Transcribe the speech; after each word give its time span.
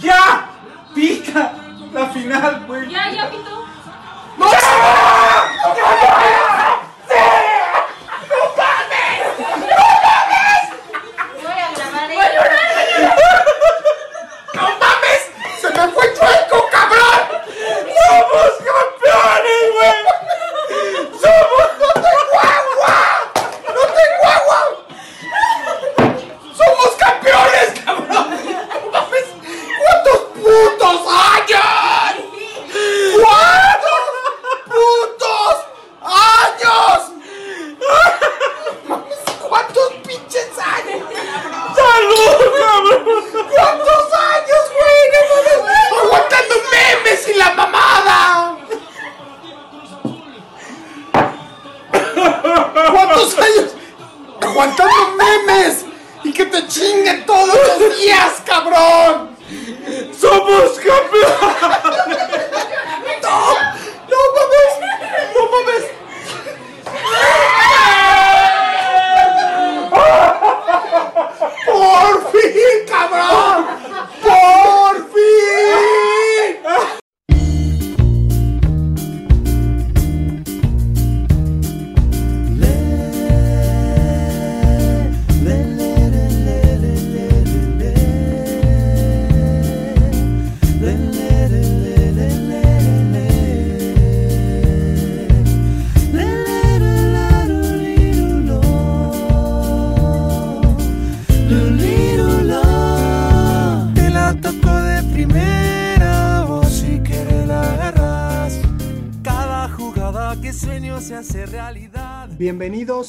¡Ya! 0.00 0.50
¡Pita! 0.94 1.52
La 1.92 2.06
final, 2.08 2.64
güey. 2.66 2.90
Ya, 2.90 3.10
ya 3.10 3.30
pitó. 3.30 3.64
¡No! 4.36 4.46
Voy 4.46 4.54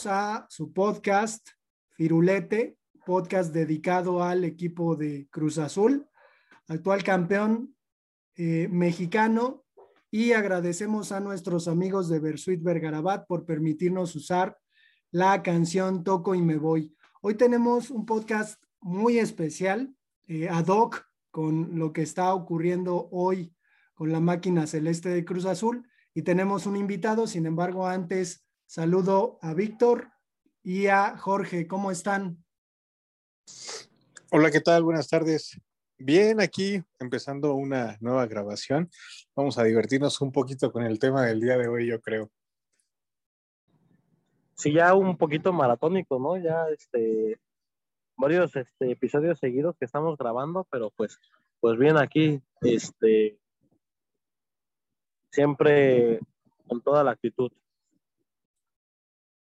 A 0.06 0.46
su 0.50 0.74
podcast 0.74 1.50
Firulete, 1.96 2.78
podcast 3.04 3.52
dedicado 3.52 4.22
al 4.22 4.44
equipo 4.44 4.96
de 4.96 5.28
Cruz 5.32 5.58
Azul, 5.58 6.08
actual 6.68 7.04
campeón 7.04 7.76
eh, 8.36 8.68
mexicano, 8.70 9.66
y 10.12 10.34
agradecemos 10.34 11.12
a 11.12 11.20
nuestros 11.20 11.68
amigos 11.68 12.10
de 12.10 12.20
Versuit 12.20 12.62
Vergarabat 12.62 13.26
por 13.26 13.46
permitirnos 13.46 14.16
usar 14.16 14.60
la 15.10 15.42
canción 15.42 16.04
Toco 16.04 16.36
y 16.36 16.44
me 16.44 16.58
voy. 16.58 16.96
Hoy 17.22 17.34
tenemos 17.34 17.90
un 17.90 18.06
podcast 18.06 18.62
muy 18.80 19.18
especial, 19.18 19.96
eh, 20.28 20.48
ad 20.48 20.68
hoc, 20.68 21.08
con 21.32 21.80
lo 21.80 21.92
que 21.92 22.04
está 22.04 22.36
ocurriendo 22.36 23.10
hoy 23.12 23.56
con 23.96 24.12
la 24.12 24.20
máquina 24.20 24.68
celeste 24.68 25.10
de 25.10 25.26
Cruz 25.26 25.46
Azul, 25.46 25.90
y 26.14 26.22
tenemos 26.22 26.68
un 26.68 26.78
invitado, 26.78 27.26
sin 27.26 27.48
embargo, 27.48 27.88
antes 27.88 28.47
saludo 28.68 29.40
a 29.42 29.54
Víctor 29.54 30.12
y 30.62 30.88
a 30.88 31.18
Jorge. 31.18 31.68
¿Cómo 31.68 31.90
están? 31.90 32.44
Hola, 34.32 34.52
¿qué 34.52 34.60
tal? 34.60 34.84
Buenas 34.84 35.08
tardes. 35.08 35.60
Bien, 35.98 36.42
aquí 36.42 36.84
empezando 37.00 37.56
una 37.56 37.98
nueva 38.02 38.28
grabación. 38.28 38.90
Vamos 39.36 39.58
a 39.58 39.64
divertirnos 39.64 40.22
un 40.22 40.32
poquito 40.32 40.72
con 40.72 40.84
el 40.84 41.00
tema 41.00 41.26
del 41.26 41.40
día 41.40 41.58
de 41.58 41.68
hoy, 41.68 41.88
yo 41.88 42.00
creo. 42.02 42.30
sí, 44.54 44.74
ya 44.74 44.94
un 44.94 45.18
poquito 45.18 45.54
maratónico, 45.54 46.20
¿no? 46.20 46.38
Ya 46.38 46.68
este 46.70 47.40
varios 48.18 48.56
este, 48.56 48.92
episodios 48.92 49.40
seguidos 49.40 49.76
que 49.78 49.86
estamos 49.86 50.18
grabando, 50.18 50.68
pero 50.70 50.92
pues, 50.92 51.20
pues 51.60 51.78
bien 51.78 51.98
aquí, 51.98 52.42
este 52.62 53.40
siempre 55.32 56.20
con 56.68 56.82
toda 56.82 57.04
la 57.04 57.12
actitud. 57.12 57.52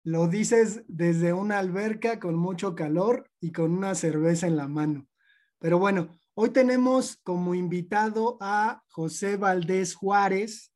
Lo 0.04 0.28
dices 0.28 0.82
desde 0.88 1.32
una 1.32 1.58
alberca 1.58 2.18
con 2.18 2.34
mucho 2.34 2.74
calor 2.74 3.30
y 3.40 3.52
con 3.52 3.72
una 3.72 3.94
cerveza 3.94 4.46
en 4.46 4.56
la 4.56 4.68
mano. 4.68 5.06
Pero 5.58 5.78
bueno, 5.78 6.18
hoy 6.34 6.50
tenemos 6.50 7.16
como 7.22 7.54
invitado 7.54 8.38
a 8.40 8.82
José 8.88 9.36
Valdés 9.36 9.94
Juárez, 9.94 10.72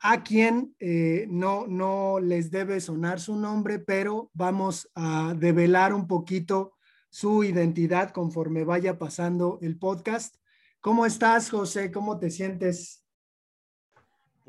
a 0.00 0.24
quien 0.24 0.74
eh, 0.80 1.26
no, 1.30 1.66
no 1.68 2.18
les 2.18 2.50
debe 2.50 2.80
sonar 2.80 3.20
su 3.20 3.36
nombre, 3.36 3.78
pero 3.78 4.30
vamos 4.34 4.90
a 4.96 5.32
develar 5.38 5.94
un 5.94 6.08
poquito 6.08 6.74
su 7.08 7.44
identidad 7.44 8.10
conforme 8.10 8.64
vaya 8.64 8.98
pasando 8.98 9.58
el 9.62 9.78
podcast. 9.78 10.36
¿Cómo 10.80 11.06
estás, 11.06 11.50
José? 11.50 11.92
¿Cómo 11.92 12.18
te 12.18 12.30
sientes? 12.30 13.01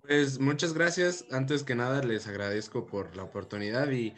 Pues 0.05 0.37
muchas 0.39 0.73
gracias. 0.73 1.25
Antes 1.31 1.63
que 1.63 1.75
nada 1.75 2.03
les 2.03 2.27
agradezco 2.27 2.85
por 2.85 3.15
la 3.15 3.23
oportunidad 3.23 3.89
y 3.89 4.13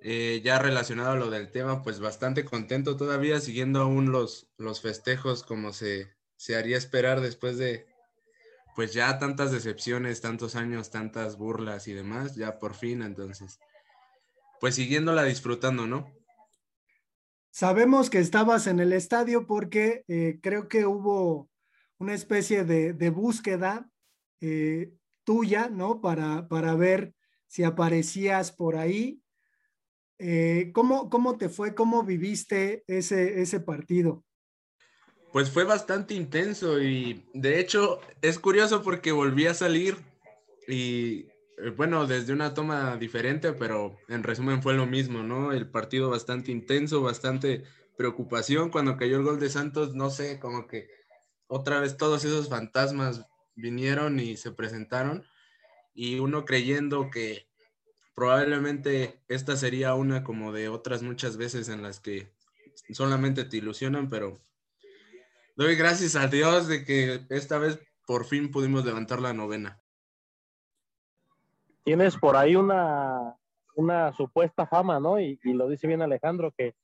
eh, 0.00 0.40
ya 0.44 0.60
relacionado 0.60 1.10
a 1.12 1.16
lo 1.16 1.28
del 1.28 1.50
tema, 1.50 1.82
pues 1.82 1.98
bastante 1.98 2.44
contento 2.44 2.96
todavía 2.96 3.40
siguiendo 3.40 3.80
aún 3.80 4.12
los, 4.12 4.48
los 4.58 4.80
festejos 4.80 5.42
como 5.42 5.72
se, 5.72 6.14
se 6.36 6.54
haría 6.54 6.76
esperar 6.76 7.20
después 7.20 7.58
de 7.58 7.88
pues 8.76 8.92
ya 8.92 9.18
tantas 9.18 9.50
decepciones, 9.50 10.20
tantos 10.20 10.54
años, 10.54 10.90
tantas 10.90 11.36
burlas 11.36 11.88
y 11.88 11.94
demás, 11.94 12.36
ya 12.36 12.60
por 12.60 12.76
fin, 12.76 13.02
entonces, 13.02 13.58
pues 14.60 14.76
siguiéndola 14.76 15.24
disfrutando, 15.24 15.88
¿no? 15.88 16.12
Sabemos 17.50 18.08
que 18.08 18.20
estabas 18.20 18.68
en 18.68 18.78
el 18.78 18.92
estadio 18.92 19.48
porque 19.48 20.04
eh, 20.06 20.38
creo 20.40 20.68
que 20.68 20.86
hubo 20.86 21.50
una 21.98 22.14
especie 22.14 22.62
de, 22.62 22.92
de 22.92 23.10
búsqueda 23.10 23.90
eh, 24.40 24.92
tuya, 25.28 25.68
¿no? 25.68 26.00
Para, 26.00 26.48
para 26.48 26.74
ver 26.74 27.12
si 27.46 27.62
aparecías 27.62 28.50
por 28.50 28.76
ahí. 28.76 29.20
Eh, 30.18 30.70
¿cómo, 30.72 31.10
¿Cómo 31.10 31.36
te 31.36 31.50
fue? 31.50 31.74
¿Cómo 31.74 32.02
viviste 32.02 32.82
ese, 32.86 33.42
ese 33.42 33.60
partido? 33.60 34.24
Pues 35.30 35.50
fue 35.50 35.64
bastante 35.64 36.14
intenso 36.14 36.80
y 36.80 37.28
de 37.34 37.60
hecho 37.60 38.00
es 38.22 38.38
curioso 38.38 38.82
porque 38.82 39.12
volví 39.12 39.46
a 39.46 39.52
salir 39.52 39.98
y 40.66 41.26
eh, 41.58 41.74
bueno, 41.76 42.06
desde 42.06 42.32
una 42.32 42.54
toma 42.54 42.96
diferente, 42.96 43.52
pero 43.52 43.98
en 44.08 44.22
resumen 44.22 44.62
fue 44.62 44.72
lo 44.72 44.86
mismo, 44.86 45.22
¿no? 45.22 45.52
El 45.52 45.68
partido 45.68 46.08
bastante 46.08 46.52
intenso, 46.52 47.02
bastante 47.02 47.64
preocupación. 47.98 48.70
Cuando 48.70 48.96
cayó 48.96 49.18
el 49.18 49.24
gol 49.24 49.38
de 49.38 49.50
Santos, 49.50 49.94
no 49.94 50.08
sé, 50.08 50.40
como 50.40 50.66
que 50.66 50.88
otra 51.48 51.80
vez 51.80 51.98
todos 51.98 52.24
esos 52.24 52.48
fantasmas 52.48 53.26
vinieron 53.58 54.20
y 54.20 54.36
se 54.36 54.52
presentaron 54.52 55.24
y 55.94 56.20
uno 56.20 56.44
creyendo 56.44 57.10
que 57.10 57.48
probablemente 58.14 59.20
esta 59.28 59.56
sería 59.56 59.94
una 59.94 60.22
como 60.22 60.52
de 60.52 60.68
otras 60.68 61.02
muchas 61.02 61.36
veces 61.36 61.68
en 61.68 61.82
las 61.82 62.00
que 62.00 62.32
solamente 62.90 63.44
te 63.44 63.56
ilusionan, 63.56 64.08
pero 64.08 64.38
doy 65.56 65.74
gracias 65.74 66.16
a 66.16 66.28
Dios 66.28 66.68
de 66.68 66.84
que 66.84 67.20
esta 67.30 67.58
vez 67.58 67.80
por 68.06 68.24
fin 68.24 68.50
pudimos 68.50 68.84
levantar 68.84 69.20
la 69.20 69.32
novena. 69.32 69.80
Tienes 71.84 72.16
por 72.16 72.36
ahí 72.36 72.54
una, 72.54 73.36
una 73.74 74.12
supuesta 74.12 74.66
fama, 74.66 75.00
¿no? 75.00 75.20
Y, 75.20 75.40
y 75.42 75.52
lo 75.52 75.68
dice 75.68 75.86
bien 75.86 76.02
Alejandro, 76.02 76.52
que, 76.56 76.74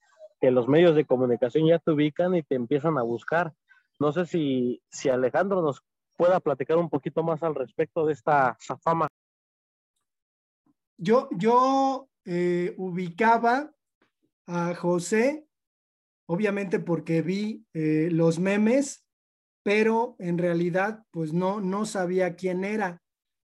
que 0.41 0.51
los 0.51 0.67
medios 0.67 0.97
de 0.97 1.05
comunicación 1.05 1.67
ya 1.69 1.79
te 1.79 1.93
ubican 1.93 2.35
y 2.35 2.43
te 2.43 2.55
empiezan 2.57 2.99
a 2.99 3.03
buscar. 3.03 3.53
No 4.01 4.13
sé 4.13 4.27
si, 4.27 4.83
si 4.91 5.09
Alejandro 5.09 5.63
nos 5.63 5.83
pueda 6.17 6.41
platicar 6.41 6.77
un 6.79 6.89
poquito 6.89 7.23
más 7.23 7.43
al 7.43 7.55
respecto 7.55 8.07
de 8.07 8.13
esta, 8.13 8.57
fama. 8.83 9.09
Yo, 10.97 11.29
yo 11.33 12.09
eh, 12.25 12.75
ubicaba 12.77 13.73
a 14.47 14.75
José 14.75 15.47
obviamente 16.27 16.79
porque 16.79 17.23
vi 17.23 17.67
eh, 17.73 18.09
los 18.11 18.39
memes, 18.39 19.05
pero 19.63 20.17
en 20.19 20.39
realidad 20.39 21.05
pues 21.11 21.33
no, 21.33 21.61
no 21.61 21.87
sabía 21.87 22.37
quién 22.37 22.65
era, 22.65 23.03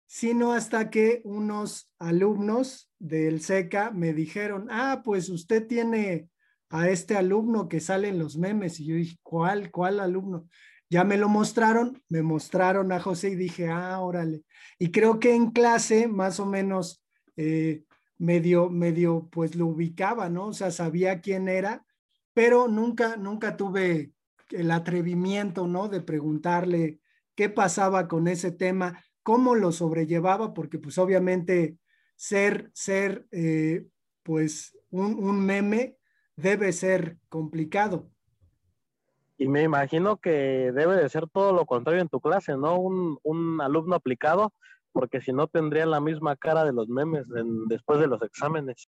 sino 0.07 0.53
hasta 0.53 0.91
que 0.91 1.21
unos 1.25 1.91
alumnos 1.99 2.91
del 2.99 3.41
SECA 3.41 3.91
me 3.91 4.13
dijeron, 4.13 4.69
ah, 4.71 5.03
pues 5.05 5.29
usted 5.29 5.67
tiene 5.67 6.31
a 6.71 6.89
este 6.89 7.17
alumno 7.17 7.69
que 7.69 7.81
sale 7.81 8.09
en 8.09 8.19
los 8.19 8.37
memes. 8.37 8.81
Y 8.81 8.87
yo 8.87 8.95
dije, 8.95 9.19
¿cuál? 9.23 9.71
¿Cuál 9.71 10.01
alumno? 10.01 10.49
Ya 10.91 11.05
me 11.05 11.19
lo 11.19 11.29
mostraron, 11.29 12.03
me 12.09 12.23
mostraron 12.23 12.93
a 12.93 13.01
José 13.01 13.31
y 13.31 13.35
dije, 13.37 13.69
ah, 13.69 14.01
órale. 14.01 14.45
Y 14.79 14.91
creo 14.91 15.21
que 15.21 15.35
en 15.35 15.51
clase 15.51 16.09
más 16.09 16.41
o 16.41 16.47
menos 16.47 17.03
eh, 17.37 17.85
medio, 18.17 18.71
medio, 18.71 19.29
pues 19.31 19.55
lo 19.55 19.67
ubicaba, 19.67 20.31
¿no? 20.31 20.47
O 20.49 20.53
sea, 20.53 20.71
sabía 20.71 21.21
quién 21.21 21.49
era, 21.49 21.85
pero 22.33 22.69
nunca, 22.69 23.17
nunca 23.17 23.57
tuve 23.57 24.13
el 24.51 24.71
atrevimiento, 24.71 25.67
¿no? 25.67 25.89
De 25.89 26.01
preguntarle 26.01 27.01
qué 27.35 27.51
pasaba 27.51 28.09
con 28.09 28.27
ese 28.27 28.51
tema, 28.51 29.05
cómo 29.23 29.55
lo 29.55 29.73
sobrellevaba, 29.73 30.55
porque 30.55 30.79
pues 30.79 30.97
obviamente 30.99 31.77
ser, 32.17 32.71
ser, 32.75 33.27
eh, 33.31 33.87
pues 34.23 34.77
un, 34.91 35.23
un 35.23 35.45
meme 35.45 35.99
debe 36.35 36.73
ser 36.73 37.19
complicado. 37.29 38.11
Y 39.39 39.49
me 39.49 39.63
imagino 39.63 40.17
que 40.17 40.73
debe 40.75 40.97
de 40.97 41.09
ser 41.09 41.29
todo 41.29 41.53
lo 41.53 41.65
contrario 41.65 42.03
en 42.03 42.09
tu 42.09 42.21
clase, 42.21 42.57
¿no? 42.57 42.77
Un, 42.77 43.19
un 43.23 43.61
alumno 43.61 43.95
aplicado, 43.95 44.53
porque 44.93 45.21
si 45.21 45.33
no 45.33 45.47
tendría 45.47 45.87
la 45.87 46.01
misma 46.01 46.37
cara 46.37 46.65
de 46.65 46.73
los 46.73 46.89
memes 46.89 47.25
después 47.69 48.01
de 48.01 48.09
los 48.09 48.21
exámenes. 48.23 48.89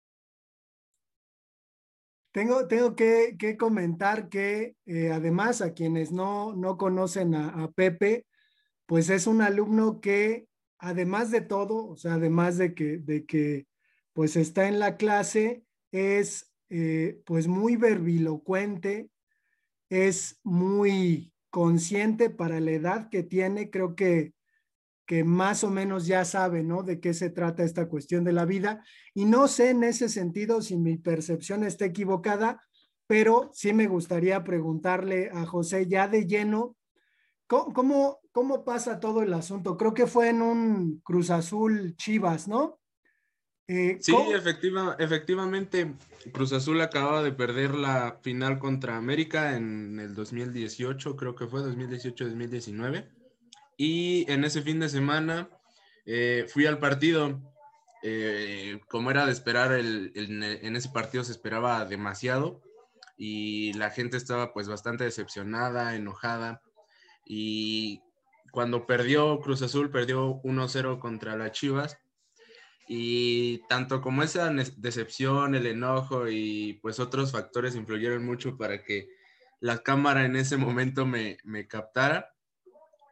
Tengo, 2.32 2.68
tengo 2.68 2.94
que, 2.94 3.36
que 3.38 3.56
comentar 3.56 4.28
que 4.28 4.76
eh, 4.86 5.10
además 5.12 5.60
a 5.62 5.74
quienes 5.74 6.12
no, 6.12 6.54
no 6.54 6.78
conocen 6.78 7.34
a, 7.34 7.70
Pepe, 7.72 8.24
pues 8.86 9.10
es 9.10 9.26
un 9.26 9.42
alumno 9.42 10.00
que 10.00 10.46
además 10.78 11.30
de 11.30 11.40
todo, 11.40 11.88
o 11.88 11.96
sea, 11.96 12.14
además 12.14 12.56
de 12.56 12.74
que, 12.74 12.98
de 12.98 13.26
que 13.26 13.66
pues 14.12 14.36
está 14.36 14.68
en 14.68 14.78
la 14.78 14.96
clase, 14.96 15.64
es 15.90 16.52
eh, 16.68 17.20
pues 17.26 17.48
muy 17.48 17.74
verbilocuente, 17.74 19.10
es 19.90 20.40
muy 20.44 21.32
consciente 21.50 22.30
para 22.30 22.60
la 22.60 22.70
edad 22.70 23.08
que 23.10 23.22
tiene, 23.22 23.70
creo 23.70 23.94
que, 23.94 24.32
que 25.04 25.24
más 25.24 25.64
o 25.64 25.70
menos 25.70 26.06
ya 26.06 26.24
sabe, 26.24 26.62
¿no? 26.62 26.84
De 26.84 27.00
qué 27.00 27.12
se 27.12 27.28
trata 27.28 27.64
esta 27.64 27.88
cuestión 27.88 28.24
de 28.24 28.32
la 28.32 28.44
vida. 28.44 28.84
Y 29.12 29.24
no 29.24 29.48
sé 29.48 29.70
en 29.70 29.82
ese 29.82 30.08
sentido 30.08 30.62
si 30.62 30.76
mi 30.76 30.96
percepción 30.96 31.64
está 31.64 31.84
equivocada, 31.84 32.62
pero 33.08 33.50
sí 33.52 33.72
me 33.72 33.88
gustaría 33.88 34.44
preguntarle 34.44 35.30
a 35.34 35.44
José 35.44 35.88
ya 35.88 36.06
de 36.06 36.26
lleno, 36.26 36.76
¿cómo, 37.48 37.72
cómo, 37.74 38.20
cómo 38.30 38.64
pasa 38.64 39.00
todo 39.00 39.22
el 39.22 39.34
asunto? 39.34 39.76
Creo 39.76 39.92
que 39.92 40.06
fue 40.06 40.28
en 40.28 40.40
un 40.40 41.00
Cruz 41.00 41.30
Azul 41.30 41.96
Chivas, 41.96 42.46
¿no? 42.46 42.78
Eh, 43.72 43.98
sí, 44.00 44.12
efectiva, 44.34 44.96
efectivamente, 44.98 45.94
Cruz 46.32 46.52
Azul 46.52 46.80
acababa 46.80 47.22
de 47.22 47.30
perder 47.30 47.72
la 47.72 48.18
final 48.20 48.58
contra 48.58 48.96
América 48.96 49.54
en 49.54 50.00
el 50.00 50.12
2018, 50.16 51.14
creo 51.14 51.36
que 51.36 51.46
fue 51.46 51.60
2018-2019. 51.60 53.08
Y 53.76 54.28
en 54.28 54.42
ese 54.42 54.62
fin 54.62 54.80
de 54.80 54.88
semana 54.88 55.48
eh, 56.04 56.46
fui 56.48 56.66
al 56.66 56.80
partido. 56.80 57.40
Eh, 58.02 58.80
como 58.88 59.12
era 59.12 59.24
de 59.24 59.30
esperar, 59.30 59.70
el, 59.70 60.10
el, 60.16 60.42
en 60.42 60.74
ese 60.74 60.88
partido 60.88 61.22
se 61.22 61.30
esperaba 61.30 61.84
demasiado 61.84 62.62
y 63.16 63.72
la 63.74 63.90
gente 63.90 64.16
estaba 64.16 64.52
pues 64.52 64.66
bastante 64.66 65.04
decepcionada, 65.04 65.94
enojada. 65.94 66.60
Y 67.24 68.02
cuando 68.50 68.84
perdió 68.84 69.38
Cruz 69.38 69.62
Azul, 69.62 69.92
perdió 69.92 70.42
1-0 70.42 70.98
contra 70.98 71.36
las 71.36 71.52
Chivas 71.52 71.99
y 72.92 73.58
tanto 73.68 74.00
como 74.00 74.24
esa 74.24 74.50
decepción, 74.78 75.54
el 75.54 75.66
enojo 75.66 76.28
y 76.28 76.80
pues 76.82 76.98
otros 76.98 77.30
factores 77.30 77.76
influyeron 77.76 78.26
mucho 78.26 78.56
para 78.56 78.82
que 78.82 79.08
la 79.60 79.78
cámara 79.84 80.24
en 80.24 80.34
ese 80.34 80.56
momento 80.56 81.06
me, 81.06 81.38
me 81.44 81.68
captara. 81.68 82.34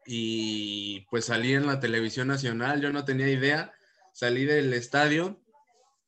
Y 0.05 1.03
pues 1.13 1.27
salí 1.27 1.53
en 1.53 1.69
la 1.69 1.79
televisión 1.79 2.27
nacional, 2.27 2.81
yo 2.81 2.93
no 2.93 3.05
tenía 3.05 3.29
idea, 3.29 3.73
salí 4.13 4.47
del 4.47 4.75
estadio 4.75 5.41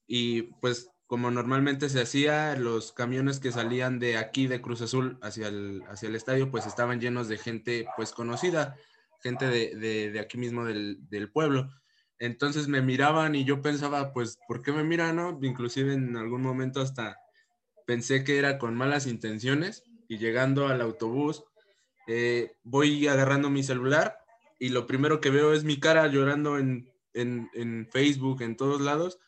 y 0.05 0.43
pues 0.61 0.91
como 1.07 1.31
normalmente 1.31 1.89
se 1.89 2.01
hacía, 2.01 2.57
los 2.57 2.91
camiones 2.91 3.39
que 3.39 3.53
salían 3.53 4.01
de 4.01 4.17
aquí 4.17 4.49
de 4.49 4.61
Cruz 4.61 4.83
Azul 4.83 5.17
hacia 5.23 5.47
el, 5.47 5.85
hacia 5.89 6.09
el 6.09 6.17
estadio 6.17 6.51
pues 6.51 6.67
estaban 6.67 6.99
llenos 6.99 7.29
de 7.29 7.39
gente 7.39 7.87
pues 7.97 8.11
conocida, 8.11 8.77
gente 9.23 9.47
de, 9.47 10.11
de, 10.11 10.19
aquí 10.19 10.39
mismo 10.39 10.65
del, 10.65 11.09
del 11.09 11.31
pueblo. 11.31 11.71
Entonces 12.21 12.69
me 12.69 12.83
miraban 12.83 13.35
y 13.35 13.45
yo 13.45 13.63
pensaba, 13.63 14.13
pues, 14.13 14.39
¿por 14.47 14.61
qué 14.61 14.73
me 14.73 14.85
miran? 14.85 15.17
No? 15.17 15.39
Inclusive 15.41 15.95
en 15.95 16.17
algún 16.19 16.43
momento 16.43 16.83
hasta 16.83 17.19
pensé 17.87 18.25
que 18.25 18.39
era 18.39 18.59
con 18.59 18.75
malas 18.75 19.07
intenciones 19.07 19.85
y 20.07 20.19
llegando 20.19 20.69
al 20.69 20.83
autobús 20.83 21.45
eh, 22.07 22.57
voy 22.63 23.09
agarrando 23.09 23.49
mi 23.49 23.63
celular 23.63 24.19
y 24.59 24.69
lo 24.69 24.87
primero 24.87 25.21
que 25.21 25.31
veo 25.31 25.55
es 25.55 25.65
mi 25.65 25.81
cara 25.81 26.07
llorando 26.09 26.59
en, 26.59 26.93
en, 27.15 27.49
en, 27.55 27.89
Facebook, 27.91 28.43
en 28.43 28.57
todos 28.57 28.83
lados. 28.83 29.19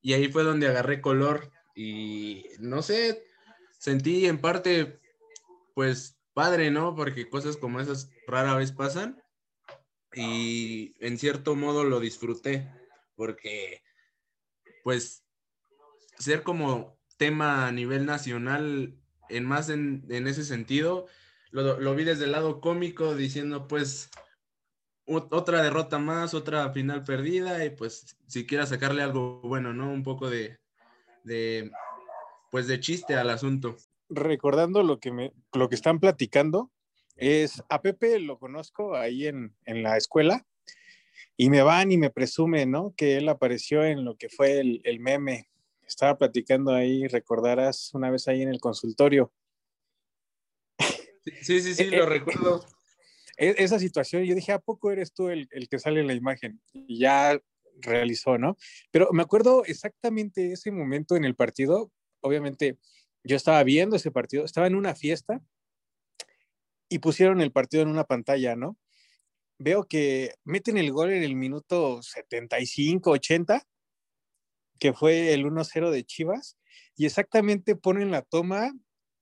Y 0.00 0.14
ahí 0.14 0.28
fue 0.28 0.42
donde 0.42 0.66
agarré 0.66 1.02
color 1.02 1.52
y 1.74 2.46
no 2.58 2.80
sé, 2.80 3.22
sentí 3.78 4.24
en 4.24 4.40
parte, 4.40 4.98
pues, 5.74 6.16
padre, 6.32 6.70
¿no? 6.70 6.94
Porque 6.94 7.28
cosas 7.28 7.58
como 7.58 7.80
esas 7.80 8.10
rara 8.26 8.54
vez 8.54 8.72
pasan 8.72 9.19
y 10.14 10.94
en 10.98 11.18
cierto 11.18 11.54
modo 11.54 11.84
lo 11.84 12.00
disfruté 12.00 12.68
porque 13.14 13.82
pues 14.82 15.24
ser 16.18 16.42
como 16.42 16.98
tema 17.16 17.66
a 17.66 17.72
nivel 17.72 18.06
nacional 18.06 18.94
en 19.28 19.44
más 19.44 19.68
en, 19.68 20.04
en 20.08 20.26
ese 20.26 20.44
sentido 20.44 21.06
lo, 21.50 21.78
lo, 21.78 21.94
vi 21.94 22.04
desde 22.04 22.24
el 22.24 22.32
lado 22.32 22.60
cómico 22.60 23.14
diciendo 23.14 23.68
pues 23.68 24.10
otra 25.04 25.62
derrota 25.62 25.98
más, 25.98 26.34
otra 26.34 26.70
final 26.72 27.02
perdida 27.02 27.64
y 27.64 27.70
pues 27.70 28.16
si 28.26 28.46
quiera 28.46 28.66
sacarle 28.66 29.02
algo 29.02 29.40
bueno, 29.42 29.72
¿no? 29.72 29.90
Un 29.90 30.02
poco 30.02 30.30
de, 30.30 30.58
de 31.24 31.70
pues 32.50 32.66
de 32.66 32.80
chiste 32.80 33.16
al 33.16 33.30
asunto. 33.30 33.76
Recordando 34.08 34.82
lo 34.82 34.98
que 34.98 35.12
me 35.12 35.32
lo 35.52 35.68
que 35.68 35.74
están 35.74 36.00
platicando, 36.00 36.70
es 37.20 37.62
a 37.68 37.82
Pepe 37.82 38.18
lo 38.18 38.38
conozco 38.38 38.96
ahí 38.96 39.26
en, 39.26 39.54
en, 39.66 39.82
la 39.82 39.96
escuela 39.96 40.46
y 41.36 41.50
me 41.50 41.62
van 41.62 41.92
y 41.92 41.98
me 41.98 42.10
presumen, 42.10 42.70
¿no? 42.70 42.94
Que 42.96 43.18
él 43.18 43.28
apareció 43.28 43.84
en 43.84 44.04
lo 44.04 44.16
que 44.16 44.28
fue 44.28 44.58
el, 44.58 44.80
el, 44.84 45.00
meme. 45.00 45.48
Estaba 45.86 46.16
platicando 46.16 46.72
ahí, 46.72 47.06
recordarás 47.06 47.92
una 47.94 48.10
vez 48.10 48.26
ahí 48.26 48.42
en 48.42 48.48
el 48.48 48.60
consultorio. 48.60 49.32
Sí, 51.42 51.60
sí, 51.60 51.74
sí, 51.74 51.84
lo 51.90 52.06
recuerdo. 52.06 52.64
E, 53.36 53.54
esa 53.58 53.78
situación, 53.78 54.24
yo 54.24 54.34
dije, 54.34 54.52
¿a 54.52 54.58
poco 54.58 54.90
eres 54.90 55.12
tú 55.12 55.28
el, 55.28 55.48
el 55.50 55.68
que 55.68 55.78
sale 55.78 56.00
en 56.00 56.06
la 56.06 56.14
imagen? 56.14 56.60
Y 56.72 56.98
ya 56.98 57.38
realizó, 57.76 58.38
¿no? 58.38 58.56
Pero 58.90 59.10
me 59.12 59.22
acuerdo 59.22 59.64
exactamente 59.66 60.52
ese 60.52 60.70
momento 60.70 61.16
en 61.16 61.24
el 61.24 61.34
partido. 61.34 61.92
Obviamente, 62.20 62.78
yo 63.24 63.36
estaba 63.36 63.62
viendo 63.62 63.96
ese 63.96 64.10
partido, 64.10 64.44
estaba 64.44 64.66
en 64.66 64.74
una 64.74 64.94
fiesta 64.94 65.42
y 66.90 66.98
pusieron 66.98 67.40
el 67.40 67.52
partido 67.52 67.82
en 67.84 67.88
una 67.88 68.04
pantalla, 68.04 68.56
¿no? 68.56 68.76
Veo 69.58 69.84
que 69.84 70.34
meten 70.44 70.76
el 70.76 70.92
gol 70.92 71.12
en 71.12 71.22
el 71.22 71.36
minuto 71.36 72.02
75, 72.02 73.12
80, 73.12 73.66
que 74.78 74.92
fue 74.92 75.32
el 75.32 75.46
1-0 75.46 75.90
de 75.90 76.04
Chivas, 76.04 76.58
y 76.96 77.06
exactamente 77.06 77.76
ponen 77.76 78.10
la 78.10 78.22
toma 78.22 78.72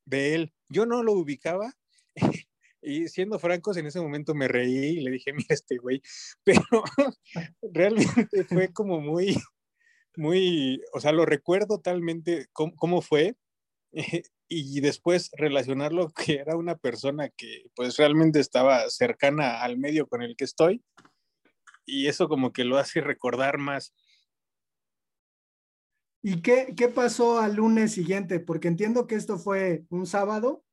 de 0.06 0.34
él. 0.34 0.54
Yo 0.68 0.87
no 0.87 1.02
lo 1.04 1.12
ubicaba. 1.12 1.75
Y 2.80 3.08
siendo 3.08 3.40
francos, 3.40 3.76
en 3.76 3.87
ese 3.87 4.00
momento 4.00 4.37
me 4.37 4.46
reí 4.46 4.98
y 4.98 5.00
le 5.00 5.10
dije, 5.10 5.32
mira 5.32 5.48
este 5.50 5.78
güey, 5.78 6.00
pero 6.44 6.60
realmente 7.72 8.44
fue 8.44 8.72
como 8.72 9.00
muy, 9.00 9.37
muy, 10.16 10.80
o 10.92 11.00
sea, 11.00 11.10
lo 11.10 11.26
recuerdo 11.26 11.78
totalmente 11.78 12.46
cómo, 12.52 12.76
cómo 12.76 13.02
fue, 13.02 13.34
y 14.49 14.80
después 14.80 15.30
relacionarlo 15.37 16.11
que 16.11 16.37
era 16.37 16.57
una 16.57 16.76
persona 16.76 17.28
que 17.28 17.64
pues 17.75 17.97
realmente 17.97 18.40
estaba 18.40 18.88
cercana 18.90 19.62
al 19.62 19.78
medio 19.78 20.07
con 20.07 20.23
el 20.23 20.37
que 20.37 20.45
estoy 20.45 20.83
y 21.88 22.07
eso 22.07 22.28
como 22.28 22.52
que 22.52 22.64
lo 22.64 22.76
hace 22.76 23.00
recordar 23.00 23.59
más. 23.59 23.95
¿Y 26.23 26.42
qué, 26.42 26.75
qué 26.76 26.88
pasó 26.88 27.40
al 27.40 27.57
lunes 27.57 27.92
siguiente? 27.92 28.40
Porque 28.40 28.68
entiendo 28.68 29.07
que 29.07 29.14
esto 29.14 29.38
fue 29.38 29.87
un 29.88 30.07
sábado, 30.07 30.64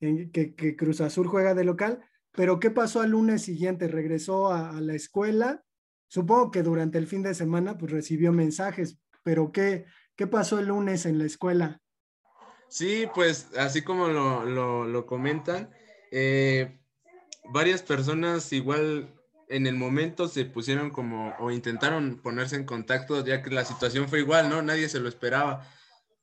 en 0.00 0.30
que, 0.32 0.54
que, 0.54 0.76
Cruz 0.76 1.00
Azul 1.00 1.28
juega 1.28 1.54
de 1.54 1.64
local, 1.64 2.02
pero 2.32 2.58
¿qué 2.58 2.70
pasó 2.70 3.00
al 3.00 3.10
lunes 3.10 3.42
siguiente? 3.42 3.86
¿Regresó 3.86 4.48
a, 4.48 4.70
a, 4.70 4.80
la 4.80 4.94
escuela? 4.94 5.64
Supongo 6.08 6.50
que 6.50 6.62
durante 6.62 6.98
el 6.98 7.06
fin 7.06 7.22
de 7.22 7.34
semana 7.34 7.76
pues 7.78 7.92
recibió 7.92 8.32
mensajes, 8.32 8.98
pero 9.22 9.52
¿qué, 9.52 9.84
qué 10.16 10.26
pasó 10.26 10.58
el 10.58 10.68
lunes 10.68 11.06
en 11.06 11.18
la 11.18 11.26
escuela? 11.26 11.80
Sí, 12.68 13.06
pues 13.14 13.48
así 13.56 13.82
como 13.82 14.08
lo, 14.08 15.06
comentan, 15.06 15.70
eh, 16.10 16.78
varias 17.52 17.82
personas 17.82 18.52
igual 18.52 19.14
en 19.48 19.66
el 19.66 19.74
momento 19.74 20.28
se 20.28 20.44
pusieron 20.44 20.90
como 20.90 21.34
o 21.38 21.50
intentaron 21.50 22.20
ponerse 22.22 22.56
en 22.56 22.64
contacto 22.64 23.24
ya 23.24 23.42
que 23.42 23.50
la 23.50 23.64
situación 23.64 24.08
fue 24.08 24.20
igual, 24.20 24.50
¿no? 24.50 24.60
Nadie 24.60 24.88
se 24.88 25.00
lo 25.00 25.08
esperaba. 25.08 25.66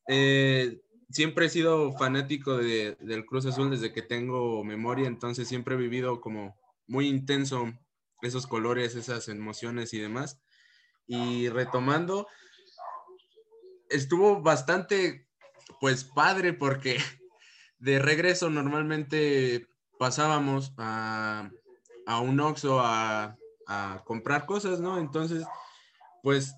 Eh, 0.08 0.82
siempre 1.10 1.48
he 1.48 1.50
sido 1.50 1.94
fanático 1.94 2.58
de, 2.58 2.96
del 3.00 3.25
Cruz 3.25 3.46
Azul 3.46 3.72
desde 3.72 3.92
que 3.92 4.02
tengo 4.02 4.64
memoria, 4.64 5.08
entonces 5.08 5.48
siempre 5.48 5.75
he 5.75 5.78
vivido 5.80 6.22
como 6.22 6.56
muy 6.88 7.08
intenso 7.08 7.74
esos 8.22 8.48
colores, 8.48 8.96
esas 8.96 9.28
emociones 9.28 9.94
y 9.94 10.00
demás. 10.00 10.40
Y 11.08 11.50
retomando, 11.50 12.28
estuvo 13.90 14.42
bastante, 14.42 15.25
pues 15.79 16.03
padre, 16.03 16.53
porque 16.53 16.98
de 17.79 18.00
regreso 18.00 18.50
normalmente 18.50 19.67
pasábamos 20.00 20.74
a, 20.77 21.50
a 22.05 22.19
un 22.19 22.39
Oxxo 22.39 22.79
a, 22.79 23.38
a 23.67 24.01
comprar 24.05 24.45
cosas, 24.45 24.79
¿no? 24.79 25.00
Entonces, 25.00 25.45
pues 26.24 26.55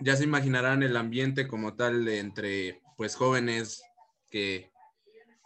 ya 0.00 0.16
se 0.16 0.24
imaginarán 0.24 0.82
el 0.82 0.96
ambiente 0.96 1.46
como 1.46 1.74
tal 1.74 2.04
de 2.04 2.18
entre 2.18 2.82
pues 2.96 3.14
jóvenes 3.14 3.82
que 4.30 4.70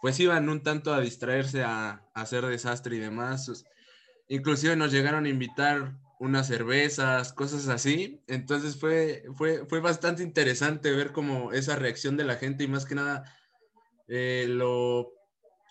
pues 0.01 0.19
iban 0.19 0.49
un 0.49 0.63
tanto 0.63 0.93
a 0.93 0.99
distraerse 0.99 1.63
a, 1.63 2.03
a, 2.13 2.21
hacer 2.21 2.45
desastre 2.45 2.95
y 2.95 2.99
demás. 2.99 3.65
Inclusive 4.27 4.75
nos 4.75 4.91
llegaron 4.91 5.25
a 5.25 5.29
invitar 5.29 5.93
unas 6.21 6.45
cervezas, 6.47 7.33
cosas 7.33 7.67
así. 7.67 8.21
Entonces 8.27 8.79
fue, 8.79 9.23
fue, 9.35 9.65
fue 9.65 9.79
bastante 9.79 10.21
interesante 10.21 10.91
ver 10.91 11.11
como 11.11 11.51
esa 11.51 11.75
reacción 11.75 12.15
de 12.15 12.23
la 12.23 12.35
gente 12.35 12.63
y 12.63 12.67
más 12.67 12.85
que 12.85 12.93
nada 12.93 13.23
eh, 14.07 14.45
lo, 14.47 15.13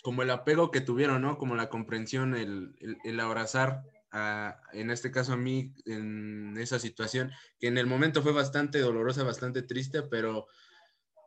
como 0.03 0.23
el 0.23 0.31
apego 0.31 0.73
que 0.73 0.81
tuvieron, 0.81 1.23
¿no? 1.23 1.39
Como 1.39 1.55
la 1.55 1.69
comprensión, 1.69 2.35
el, 2.35 2.75
el, 3.05 3.21
abrazar, 3.21 3.85
a, 4.11 4.61
en 4.73 4.91
este 4.91 5.13
caso 5.13 5.35
a 5.35 5.37
mí, 5.37 5.73
en 5.87 6.57
esa 6.59 6.81
situación, 6.81 7.31
que 7.61 7.69
en 7.69 7.79
el 7.79 7.87
momento 7.87 8.21
fue 8.21 8.33
bastante 8.33 8.81
dolorosa, 8.81 9.23
bastante 9.23 9.63
triste, 9.63 10.03
pero 10.03 10.49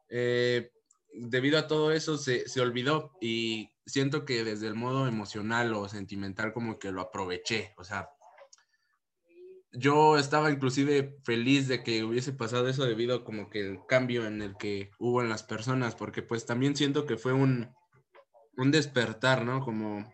eh, 0.09 0.73
debido 1.13 1.57
a 1.57 1.67
todo 1.67 1.93
eso 1.93 2.17
se, 2.17 2.49
se 2.49 2.59
olvidó 2.59 3.13
y 3.21 3.69
siento 3.85 4.25
que 4.25 4.43
desde 4.43 4.67
el 4.67 4.75
modo 4.75 5.07
emocional 5.07 5.73
o 5.75 5.87
sentimental 5.87 6.51
como 6.51 6.77
que 6.77 6.91
lo 6.91 6.99
aproveché, 6.99 7.73
o 7.77 7.85
sea, 7.85 8.09
yo 9.73 10.17
estaba 10.17 10.51
inclusive 10.51 11.17
feliz 11.23 11.67
de 11.67 11.83
que 11.83 12.03
hubiese 12.03 12.31
pasado 12.31 12.67
eso 12.67 12.85
debido 12.85 13.23
como 13.23 13.49
que 13.49 13.59
el 13.61 13.79
cambio 13.87 14.25
en 14.25 14.41
el 14.41 14.55
que 14.55 14.91
hubo 14.99 15.21
en 15.21 15.29
las 15.29 15.43
personas, 15.43 15.95
porque 15.95 16.21
pues 16.21 16.45
también 16.45 16.75
siento 16.75 17.05
que 17.05 17.17
fue 17.17 17.33
un, 17.33 17.73
un 18.55 18.71
despertar, 18.71 19.43
¿no? 19.45 19.61
Como 19.61 20.11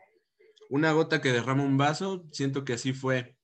una 0.70 0.94
gota 0.94 1.22
que 1.22 1.34
derrama 1.34 1.64
un 1.64 1.78
vaso, 1.78 2.26
siento 2.32 2.64
que 2.64 2.74
así 2.74 2.94
fue 2.94 3.36